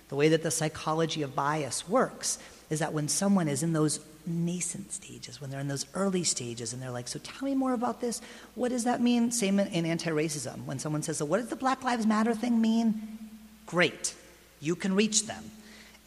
The 0.10 0.16
way 0.16 0.30
that 0.30 0.44
the 0.44 0.52
psychology 0.52 1.24
of 1.24 1.36
bias 1.36 1.90
works 1.90 2.38
is 2.70 2.80
that 2.80 2.94
when 2.94 3.08
someone 3.08 3.48
is 3.48 3.64
in 3.64 3.74
those 3.74 4.00
nascent 4.28 4.92
stages, 4.92 5.40
when 5.40 5.50
they're 5.50 5.60
in 5.60 5.68
those 5.68 5.86
early 5.94 6.24
stages, 6.24 6.74
and 6.74 6.82
they're 6.82 6.92
like, 6.92 7.08
So 7.08 7.20
tell 7.20 7.48
me 7.48 7.56
more 7.56 7.74
about 7.74 8.02
this. 8.02 8.22
What 8.56 8.70
does 8.70 8.84
that 8.84 9.02
mean? 9.02 9.32
Same 9.32 9.60
in, 9.60 9.68
in 9.68 9.86
anti 9.86 10.10
racism. 10.10 10.66
When 10.66 10.80
someone 10.80 11.02
says, 11.02 11.18
So 11.18 11.26
what 11.26 11.38
does 11.38 11.50
the 11.50 11.56
Black 11.56 11.84
Lives 11.84 12.06
Matter 12.06 12.34
thing 12.34 12.62
mean? 12.62 13.18
Great. 13.66 14.14
You 14.60 14.76
can 14.76 14.96
reach 14.96 15.26
them. 15.26 15.44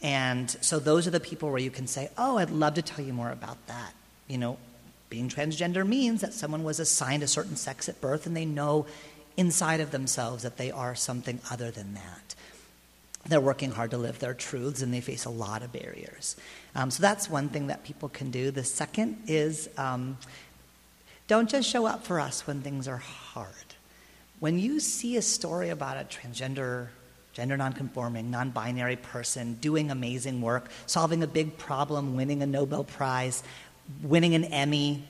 And 0.01 0.49
so 0.61 0.79
those 0.79 1.07
are 1.07 1.11
the 1.11 1.19
people 1.19 1.49
where 1.49 1.59
you 1.59 1.71
can 1.71 1.87
say, 1.87 2.09
Oh, 2.17 2.37
I'd 2.37 2.49
love 2.49 2.75
to 2.75 2.81
tell 2.81 3.03
you 3.03 3.13
more 3.13 3.31
about 3.31 3.65
that. 3.67 3.93
You 4.27 4.37
know, 4.37 4.57
being 5.09 5.27
transgender 5.27 5.87
means 5.87 6.21
that 6.21 6.33
someone 6.33 6.63
was 6.63 6.79
assigned 6.79 7.23
a 7.23 7.27
certain 7.27 7.55
sex 7.55 7.89
at 7.89 7.99
birth 7.99 8.25
and 8.25 8.35
they 8.35 8.45
know 8.45 8.85
inside 9.39 9.79
of 9.79 9.91
themselves 9.91 10.43
that 10.43 10.57
they 10.57 10.69
are 10.69 10.93
something 10.95 11.39
other 11.49 11.71
than 11.71 11.93
that. 11.93 12.35
They're 13.25 13.39
working 13.39 13.71
hard 13.71 13.91
to 13.91 13.97
live 13.97 14.19
their 14.19 14.33
truths 14.33 14.81
and 14.81 14.93
they 14.93 14.99
face 14.99 15.23
a 15.23 15.29
lot 15.29 15.63
of 15.63 15.71
barriers. 15.71 16.35
Um, 16.75 16.91
so 16.91 17.01
that's 17.01 17.29
one 17.29 17.47
thing 17.47 17.67
that 17.67 17.85
people 17.85 18.09
can 18.09 18.31
do. 18.31 18.51
The 18.51 18.65
second 18.65 19.23
is 19.27 19.69
um, 19.77 20.17
don't 21.29 21.49
just 21.49 21.69
show 21.69 21.85
up 21.85 22.05
for 22.05 22.19
us 22.19 22.45
when 22.45 22.61
things 22.61 22.85
are 22.87 22.97
hard. 22.97 23.47
When 24.41 24.59
you 24.59 24.81
see 24.81 25.15
a 25.15 25.21
story 25.21 25.69
about 25.69 25.95
a 25.95 26.03
transgender, 26.03 26.87
gender 27.31 27.55
nonconforming, 27.55 28.29
non 28.29 28.49
binary 28.49 28.97
person 28.97 29.53
doing 29.55 29.89
amazing 29.89 30.41
work, 30.41 30.69
solving 30.85 31.23
a 31.23 31.27
big 31.27 31.57
problem, 31.57 32.17
winning 32.17 32.43
a 32.43 32.45
Nobel 32.45 32.83
Prize, 32.83 33.41
winning 34.03 34.35
an 34.35 34.43
Emmy, 34.45 35.03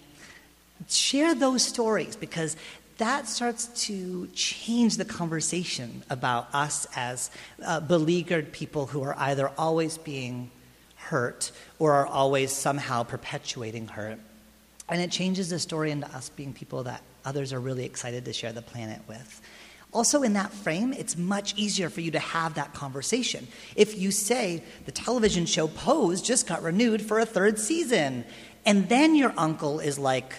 share 0.87 1.35
those 1.35 1.63
stories 1.63 2.15
because 2.15 2.55
that 2.99 3.27
starts 3.27 3.67
to 3.85 4.27
change 4.27 4.97
the 4.97 5.05
conversation 5.05 6.03
about 6.09 6.53
us 6.53 6.85
as 6.95 7.31
uh, 7.65 7.79
beleaguered 7.79 8.51
people 8.51 8.85
who 8.85 9.01
are 9.01 9.15
either 9.17 9.49
always 9.57 9.97
being 9.97 10.51
hurt 10.95 11.51
or 11.79 11.93
are 11.93 12.07
always 12.07 12.51
somehow 12.51 13.03
perpetuating 13.03 13.87
hurt. 13.87 14.19
And 14.89 15.01
it 15.01 15.11
changes 15.11 15.49
the 15.49 15.59
story 15.59 15.91
into 15.91 16.07
us 16.07 16.29
being 16.29 16.53
people 16.53 16.83
that 16.83 17.01
others 17.23 17.53
are 17.53 17.59
really 17.59 17.85
excited 17.85 18.25
to 18.25 18.33
share 18.33 18.51
the 18.51 18.61
planet 18.61 18.99
with. 19.07 19.41
Also, 19.93 20.21
in 20.21 20.33
that 20.33 20.51
frame, 20.51 20.93
it's 20.93 21.17
much 21.17 21.55
easier 21.55 21.89
for 21.89 22.01
you 22.01 22.11
to 22.11 22.19
have 22.19 22.55
that 22.55 22.73
conversation. 22.73 23.47
If 23.75 23.97
you 23.97 24.11
say, 24.11 24.61
the 24.85 24.91
television 24.91 25.45
show 25.45 25.67
Pose 25.67 26.21
just 26.21 26.47
got 26.47 26.61
renewed 26.61 27.01
for 27.01 27.19
a 27.19 27.25
third 27.25 27.57
season, 27.57 28.25
and 28.65 28.89
then 28.89 29.15
your 29.15 29.33
uncle 29.37 29.79
is 29.79 29.97
like, 29.97 30.33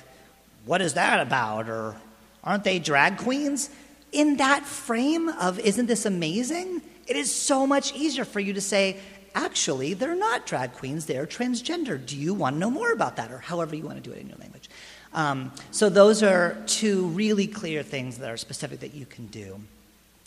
what 0.67 0.83
is 0.83 0.95
that 0.95 1.21
about? 1.21 1.69
Or 1.69 1.97
aren't 2.45 2.65
they 2.65 2.79
drag 2.79 3.19
queens? 3.19 3.71
In 4.13 4.39
that 4.39 4.65
frame 4.65 5.29
of, 5.29 5.59
isn't 5.61 5.87
this 5.87 6.05
amazing? 6.05 6.83
It 7.07 7.17
is 7.17 7.35
so 7.35 7.67
much 7.67 7.95
easier 7.95 8.25
for 8.25 8.41
you 8.41 8.53
to 8.53 8.61
say, 8.61 8.99
actually, 9.35 9.95
they're 9.95 10.17
not 10.17 10.47
drag 10.47 10.73
queens, 10.73 11.07
they're 11.07 11.27
transgender. 11.27 12.05
Do 12.05 12.17
you 12.17 12.35
want 12.35 12.57
to 12.57 12.61
know 12.61 12.71
more 12.71 12.93
about 12.93 13.17
that? 13.17 13.31
Or 13.31 13.39
however 13.39 13.77
you 13.77 13.85
want 13.85 14.03
to 14.03 14.03
do 14.03 14.15
it 14.15 14.21
in 14.21 14.29
your 14.29 14.39
language. 14.39 14.69
Um, 15.13 15.53
so, 15.71 15.89
those 15.89 16.23
are 16.23 16.57
two 16.67 17.07
really 17.09 17.47
clear 17.47 17.83
things 17.83 18.19
that 18.19 18.31
are 18.31 18.37
specific 18.37 18.81
that 18.81 18.95
you 18.95 19.07
can 19.07 19.27
do. 19.27 19.61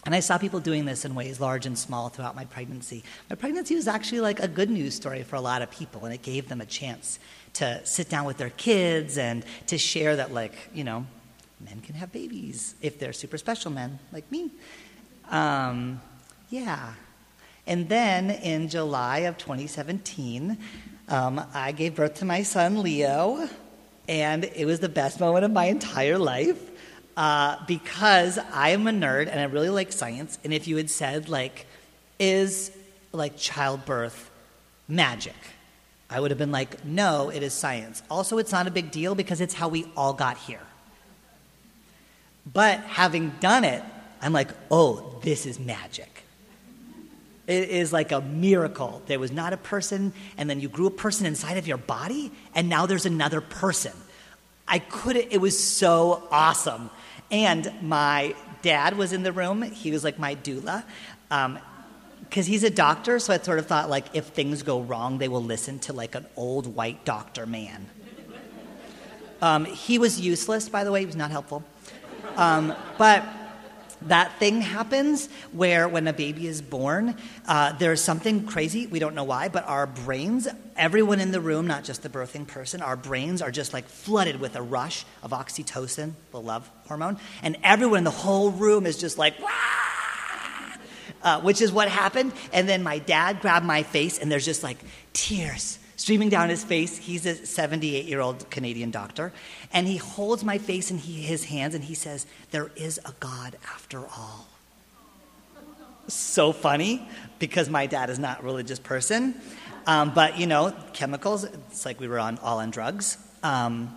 And 0.06 0.14
I 0.14 0.20
saw 0.20 0.38
people 0.38 0.60
doing 0.60 0.84
this 0.84 1.06
in 1.06 1.16
ways 1.16 1.40
large 1.40 1.66
and 1.66 1.78
small 1.78 2.10
throughout 2.10 2.36
my 2.36 2.44
pregnancy. 2.46 3.04
My 3.30 3.38
pregnancy 3.38 3.76
was 3.76 3.88
actually 3.88 4.20
like 4.20 4.42
a 4.42 4.50
good 4.50 4.70
news 4.70 4.96
story 4.96 5.24
for 5.24 5.38
a 5.38 5.42
lot 5.42 5.62
of 5.62 5.72
people, 5.72 6.04
and 6.04 6.14
it 6.14 6.22
gave 6.22 6.50
them 6.50 6.60
a 6.60 6.66
chance 6.66 7.20
to 7.54 7.86
sit 7.86 8.10
down 8.10 8.26
with 8.26 8.38
their 8.38 8.50
kids 8.50 9.18
and 9.18 9.46
to 9.68 9.78
share 9.78 10.18
that, 10.18 10.34
like, 10.34 10.54
you 10.74 10.84
know, 10.84 11.06
men 11.66 11.82
can 11.82 11.96
have 11.96 12.12
babies 12.12 12.76
if 12.82 13.00
they're 13.00 13.14
super 13.14 13.38
special 13.38 13.72
men 13.72 14.00
like 14.12 14.30
me. 14.32 14.52
Um, 15.30 16.02
yeah, 16.50 16.94
and 17.66 17.88
then 17.88 18.30
in 18.30 18.68
July 18.68 19.20
of 19.20 19.38
2017, 19.38 20.58
um, 21.08 21.42
I 21.54 21.72
gave 21.72 21.96
birth 21.96 22.16
to 22.16 22.26
my 22.26 22.44
son, 22.44 22.82
Leo, 22.82 23.48
and 24.08 24.44
it 24.44 24.66
was 24.66 24.80
the 24.80 24.90
best 24.90 25.20
moment 25.20 25.46
of 25.46 25.52
my 25.52 25.66
entire 25.66 26.18
life 26.18 26.60
uh, 27.16 27.58
because 27.66 28.38
I 28.52 28.70
am 28.70 28.88
a 28.88 28.92
nerd 28.92 29.30
and 29.30 29.40
I 29.40 29.44
really 29.44 29.70
like 29.70 29.92
science. 29.94 30.38
And 30.44 30.54
if 30.54 30.68
you 30.68 30.76
had 30.78 30.90
said, 30.90 31.30
like, 31.30 31.68
is 32.20 32.72
like 33.14 33.38
childbirth 33.38 34.30
magic? 34.88 35.36
I 36.10 36.20
would 36.20 36.32
have 36.32 36.38
been 36.38 36.52
like, 36.52 36.84
no, 36.84 37.30
it 37.30 37.44
is 37.44 37.54
science. 37.54 38.04
Also, 38.10 38.38
it's 38.38 38.52
not 38.52 38.68
a 38.68 38.72
big 38.72 38.92
deal 38.92 39.16
because 39.16 39.40
it's 39.40 39.54
how 39.54 39.70
we 39.70 39.86
all 39.96 40.14
got 40.14 40.38
here. 40.38 40.62
But 42.52 42.80
having 42.82 43.30
done 43.40 43.64
it, 43.64 43.84
I'm 44.22 44.34
like, 44.34 44.50
oh, 44.70 45.20
this 45.22 45.46
is 45.46 45.60
magic. 45.60 46.10
It 47.46 47.70
is 47.70 47.92
like 47.92 48.12
a 48.12 48.22
miracle. 48.22 49.02
There 49.08 49.20
was 49.20 49.32
not 49.32 49.54
a 49.54 49.58
person, 49.58 50.14
and 50.38 50.50
then 50.50 50.60
you 50.60 50.70
grew 50.70 50.88
a 50.88 50.92
person 50.92 51.26
inside 51.26 51.58
of 51.58 51.68
your 51.68 51.78
body, 51.78 52.32
and 52.56 52.70
now 52.70 52.86
there's 52.86 53.06
another 53.06 53.42
person. 53.42 53.92
I 54.68 54.80
couldn't, 54.80 55.28
it 55.32 55.40
was 55.40 55.62
so 55.62 56.26
awesome. 56.32 56.90
And 57.32 57.72
my 57.82 58.36
dad 58.62 58.98
was 58.98 59.12
in 59.12 59.24
the 59.24 59.34
room. 59.34 59.62
He 59.62 59.92
was 59.92 60.04
like 60.04 60.18
my 60.20 60.36
doula. 60.36 60.84
Um, 61.32 61.60
because 62.34 62.48
he's 62.48 62.64
a 62.64 62.70
doctor, 62.72 63.20
so 63.20 63.32
I 63.32 63.38
sort 63.38 63.60
of 63.60 63.68
thought 63.68 63.92
like 63.92 64.16
if 64.16 64.26
things 64.28 64.64
go 64.64 64.82
wrong, 64.82 65.20
they 65.20 65.28
will 65.28 65.44
listen 65.44 65.78
to 65.80 65.94
like 65.94 66.16
an 66.16 66.26
old 66.36 66.66
white 66.66 67.06
doctor 67.06 67.46
man. 67.46 67.86
Um, 69.40 69.66
he 69.66 70.00
was 70.00 70.20
useless, 70.20 70.68
by 70.68 70.84
the 70.84 70.92
way. 70.92 71.02
He 71.02 71.06
was 71.06 71.16
not 71.16 71.30
helpful. 71.30 71.64
Um, 72.36 72.74
but 72.98 73.24
that 74.08 74.38
thing 74.40 74.62
happens 74.62 75.30
where 75.52 75.88
when 75.88 76.08
a 76.08 76.14
baby 76.14 76.48
is 76.48 76.62
born, 76.62 77.16
uh, 77.48 77.74
there's 77.74 78.02
something 78.02 78.46
crazy. 78.46 78.88
We 78.88 79.00
don't 79.00 79.16
know 79.16 79.24
why, 79.24 79.48
but 79.48 79.68
our 79.68 79.88
brains, 79.88 80.48
everyone 80.76 81.20
in 81.20 81.32
the 81.32 81.40
room, 81.40 81.68
not 81.68 81.84
just 81.84 82.04
the 82.04 82.10
birthing 82.10 82.48
person, 82.48 82.82
our 82.82 82.96
brains 82.96 83.42
are 83.42 83.52
just 83.52 83.74
like 83.74 83.88
flooded 83.88 84.40
with 84.40 84.56
a 84.56 84.62
rush 84.62 85.06
of 85.22 85.32
oxytocin, 85.32 86.14
the 86.32 86.42
love 86.42 86.70
hormone, 86.88 87.18
and 87.42 87.58
everyone 87.64 88.00
in 88.00 88.04
the 88.04 88.12
whole 88.12 88.52
room 88.52 88.86
is 88.86 88.98
just 88.98 89.18
like, 89.18 89.36
uh, 91.22 91.40
which 91.42 91.62
is 91.62 91.72
what 91.72 91.88
happened. 91.88 92.34
And 92.52 92.68
then 92.68 92.84
my 92.84 93.00
dad 93.00 93.42
grabbed 93.42 93.66
my 93.66 93.84
face, 93.84 94.20
and 94.20 94.32
there's 94.32 94.46
just 94.46 94.64
like 94.64 94.78
tears 95.14 95.80
streaming 96.04 96.28
down 96.28 96.50
his 96.50 96.66
face. 96.66 96.98
He's 96.98 97.26
a 97.26 97.34
78 97.46 98.04
year 98.04 98.20
old 98.20 98.50
Canadian 98.50 98.92
doctor. 98.92 99.32
And 99.72 99.88
he 99.88 99.96
holds 99.96 100.44
my 100.44 100.58
face 100.58 100.92
in 100.92 100.98
his 100.98 101.46
hands 101.46 101.76
and 101.76 101.82
he 101.82 101.96
says, 101.96 102.26
There 102.52 102.72
is 102.76 103.00
a 103.06 103.14
God 103.22 103.56
after 103.74 104.00
all. 104.00 104.50
So 106.10 106.52
funny 106.52 107.08
because 107.40 107.70
my 107.70 107.86
dad 107.86 108.10
is 108.10 108.20
not 108.20 108.42
a 108.42 108.44
religious 108.44 108.80
person. 108.80 109.36
Um, 109.88 110.14
but, 110.14 110.38
you 110.38 110.46
know, 110.46 110.76
chemicals, 110.92 111.46
it's 111.46 111.86
like 111.86 112.02
we 112.02 112.10
were 112.10 112.20
on, 112.20 112.38
all 112.40 112.60
on 112.60 112.70
drugs. 112.70 113.18
Um, 113.42 113.96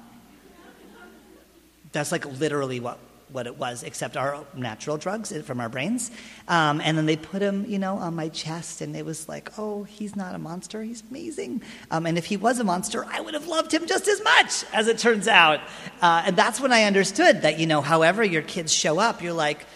that's 1.90 2.12
like 2.12 2.24
literally 2.38 2.78
what 2.78 3.00
what 3.30 3.46
it 3.46 3.58
was, 3.58 3.82
except 3.82 4.16
our 4.16 4.44
natural 4.54 4.96
drugs 4.96 5.36
from 5.42 5.60
our 5.60 5.68
brains. 5.68 6.10
Um, 6.46 6.80
and 6.80 6.96
then 6.96 7.06
they 7.06 7.16
put 7.16 7.42
him, 7.42 7.64
you 7.66 7.78
know, 7.78 7.96
on 7.96 8.14
my 8.14 8.28
chest, 8.28 8.80
and 8.80 8.94
it 8.96 9.04
was 9.04 9.28
like, 9.28 9.50
oh, 9.58 9.82
he's 9.84 10.14
not 10.14 10.34
a 10.34 10.38
monster, 10.38 10.82
he's 10.82 11.02
amazing. 11.10 11.62
Um, 11.90 12.06
and 12.06 12.18
if 12.18 12.26
he 12.26 12.36
was 12.36 12.60
a 12.60 12.64
monster, 12.64 13.04
I 13.10 13.20
would 13.20 13.34
have 13.34 13.48
loved 13.48 13.72
him 13.72 13.86
just 13.86 14.06
as 14.06 14.22
much, 14.22 14.64
as 14.72 14.86
it 14.86 14.98
turns 14.98 15.26
out. 15.26 15.60
Uh, 16.00 16.22
and 16.26 16.36
that's 16.36 16.60
when 16.60 16.72
I 16.72 16.84
understood 16.84 17.42
that, 17.42 17.58
you 17.58 17.66
know, 17.66 17.80
however 17.80 18.22
your 18.22 18.42
kids 18.42 18.72
show 18.72 18.98
up, 18.98 19.22
you're 19.22 19.32
like, 19.32 19.66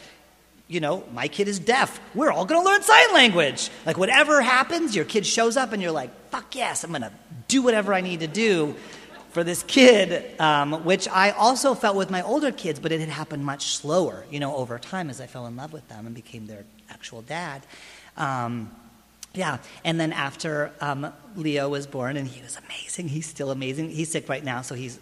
you 0.69 0.79
know, 0.79 1.03
my 1.13 1.27
kid 1.27 1.49
is 1.49 1.59
deaf. 1.59 2.01
We're 2.15 2.31
all 2.31 2.45
going 2.45 2.65
to 2.65 2.71
learn 2.71 2.83
sign 2.83 3.13
language. 3.13 3.71
Like, 3.85 3.99
whatever 3.99 4.41
happens, 4.41 4.95
your 4.95 5.05
kid 5.05 5.27
shows 5.27 5.57
up, 5.57 5.73
and 5.73 5.83
you're 5.83 5.91
like, 5.91 6.11
fuck 6.31 6.55
yes, 6.55 6.85
I'm 6.85 6.91
going 6.91 7.03
to 7.03 7.13
do 7.49 7.63
whatever 7.63 7.93
I 7.93 8.01
need 8.01 8.21
to 8.21 8.29
do 8.29 8.77
for 9.31 9.45
this 9.45 9.63
kid, 9.63 10.39
um, 10.41 10.85
which 10.85 11.09
I 11.09 11.31
also 11.31 11.75
felt 11.75 11.97
with 11.97 12.11
my 12.11 12.23
older 12.23 12.53
kids, 12.53 12.81
but 12.81 12.93
it 12.93 13.01
had 13.01 13.09
happened 13.09 13.45
much 13.45 13.77
slower, 13.77 14.25
you 14.31 14.41
know, 14.41 14.57
over 14.57 14.79
time 14.79 15.09
as 15.11 15.21
I 15.21 15.27
fell 15.27 15.47
in 15.47 15.57
love 15.57 15.73
with 15.73 15.89
them 15.89 16.07
and 16.07 16.15
became 16.15 16.47
their 16.47 16.65
actual 16.91 17.23
dad. 17.23 17.63
Um, 18.17 18.71
yeah, 19.33 19.59
and 19.85 20.01
then 20.01 20.13
after 20.13 20.73
um, 20.81 21.13
Leo 21.37 21.69
was 21.69 21.87
born, 21.87 22.17
and 22.17 22.27
he 22.27 22.43
was 22.43 22.59
amazing. 22.67 23.09
He's 23.09 23.27
still 23.27 23.53
amazing. 23.53 23.91
He's 23.91 24.11
sick 24.11 24.29
right 24.29 24.43
now, 24.43 24.63
so 24.63 24.75
he's 24.75 24.99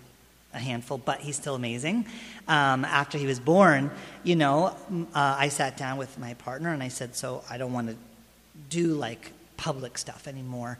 a 0.53 0.59
handful, 0.59 0.99
but 0.99 1.21
he's 1.21 1.37
still 1.37 1.55
amazing. 1.55 2.07
Um, 2.47 2.85
after 2.85 3.17
he 3.17 3.27
was 3.27 3.41
born, 3.41 3.91
you 4.25 4.37
know, 4.37 4.77
uh, 5.15 5.37
I 5.39 5.49
sat 5.49 5.77
down 5.79 5.97
with 5.97 6.19
my 6.19 6.35
partner 6.35 6.73
and 6.73 6.83
I 6.83 6.89
said, 6.89 7.15
So 7.15 7.43
I 7.49 7.57
don't 7.57 7.73
want 7.73 7.89
to 7.89 7.97
do 8.69 8.95
like 8.95 9.33
public 9.57 9.99
stuff 9.99 10.29
anymore 10.29 10.79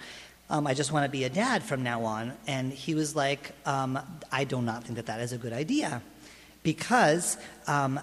um, 0.51 0.67
I 0.67 0.75
just 0.75 0.93
want 0.93 1.05
to 1.05 1.11
be 1.11 1.25
a 1.25 1.31
dad 1.31 1.63
from 1.63 1.83
now 1.83 2.05
on. 2.05 2.33
And 2.47 2.73
he 2.73 2.95
was 2.95 3.15
like, 3.15 3.53
um, 3.67 3.99
I 4.33 4.45
do 4.45 4.63
not 4.63 4.85
think 4.85 4.97
that 4.97 5.07
that 5.07 5.21
is 5.21 5.33
a 5.33 5.39
good 5.39 5.53
idea 5.53 6.03
because 6.63 7.37
um, 7.67 8.01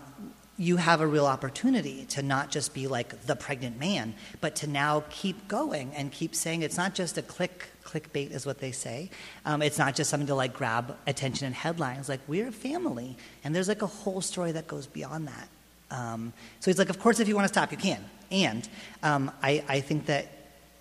you 0.58 0.78
have 0.78 1.02
a 1.02 1.08
real 1.08 1.26
opportunity 1.26 2.06
to 2.06 2.22
not 2.22 2.50
just 2.52 2.74
be 2.74 2.88
like 2.88 3.26
the 3.26 3.36
pregnant 3.36 3.80
man, 3.80 4.14
but 4.42 4.56
to 4.58 4.68
now 4.68 5.04
keep 5.10 5.48
going 5.48 5.92
and 5.96 6.12
keep 6.12 6.34
saying 6.36 6.62
it's 6.62 6.78
not 6.78 6.94
just 6.94 7.18
a 7.18 7.22
click, 7.22 7.68
clickbait 7.84 8.32
is 8.32 8.46
what 8.46 8.60
they 8.60 8.72
say. 8.72 9.10
Um, 9.46 9.62
it's 9.62 9.78
not 9.78 9.96
just 9.96 10.10
something 10.10 10.28
to 10.28 10.36
like 10.36 10.54
grab 10.54 10.96
attention 11.08 11.48
and 11.48 11.56
headlines. 11.56 12.08
Like, 12.08 12.22
we're 12.28 12.48
a 12.48 12.54
family. 12.54 13.18
And 13.44 13.56
there's 13.56 13.68
like 13.68 13.82
a 13.82 13.88
whole 13.88 14.22
story 14.22 14.52
that 14.54 14.68
goes 14.68 14.88
beyond 14.88 15.28
that. 15.28 15.50
Um, 15.92 16.34
so 16.60 16.72
he's 16.72 16.80
like, 16.80 16.90
of 16.90 17.00
course, 17.00 17.20
if 17.20 17.28
you 17.28 17.36
want 17.36 17.48
to 17.48 17.54
stop, 17.54 17.72
you 17.72 17.78
can. 17.78 18.04
And 18.32 18.68
um, 19.04 19.32
I, 19.44 19.64
I 19.68 19.82
think 19.82 20.08
that 20.08 20.28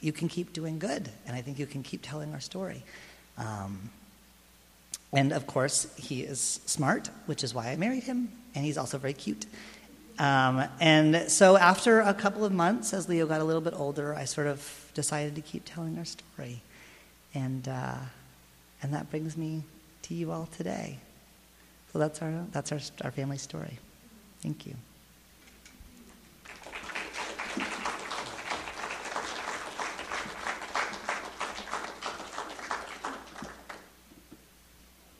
you 0.04 0.12
can 0.12 0.28
keep 0.28 0.52
doing 0.52 0.78
good, 0.78 1.08
and 1.26 1.34
I 1.34 1.40
think 1.40 1.58
you 1.58 1.66
can 1.66 1.82
keep 1.82 2.02
telling 2.02 2.32
our 2.34 2.40
story. 2.40 2.82
Um, 3.38 3.90
and 5.14 5.32
of 5.32 5.46
course, 5.46 5.86
he 5.96 6.20
is 6.20 6.60
smart, 6.66 7.08
which 7.24 7.42
is 7.42 7.54
why 7.54 7.68
I 7.68 7.76
married 7.76 8.02
him, 8.02 8.30
and 8.54 8.64
he's 8.64 8.76
also 8.76 8.98
very 8.98 9.14
cute. 9.14 9.46
Um, 10.18 10.64
and 10.78 11.30
so, 11.30 11.56
after 11.56 12.00
a 12.00 12.12
couple 12.12 12.44
of 12.44 12.52
months, 12.52 12.92
as 12.92 13.08
Leo 13.08 13.26
got 13.26 13.40
a 13.40 13.44
little 13.44 13.62
bit 13.62 13.74
older, 13.74 14.14
I 14.14 14.26
sort 14.26 14.46
of 14.46 14.90
decided 14.92 15.34
to 15.36 15.40
keep 15.40 15.62
telling 15.64 15.96
our 15.98 16.04
story. 16.04 16.60
And, 17.34 17.66
uh, 17.66 17.96
and 18.82 18.92
that 18.92 19.10
brings 19.10 19.36
me 19.36 19.62
to 20.02 20.14
you 20.14 20.30
all 20.30 20.48
today. 20.56 20.98
So, 21.92 21.98
that's 21.98 22.20
our, 22.22 22.44
that's 22.52 22.70
our, 22.72 22.80
our 23.02 23.10
family 23.10 23.38
story. 23.38 23.78
Thank 24.42 24.66
you. 24.66 24.74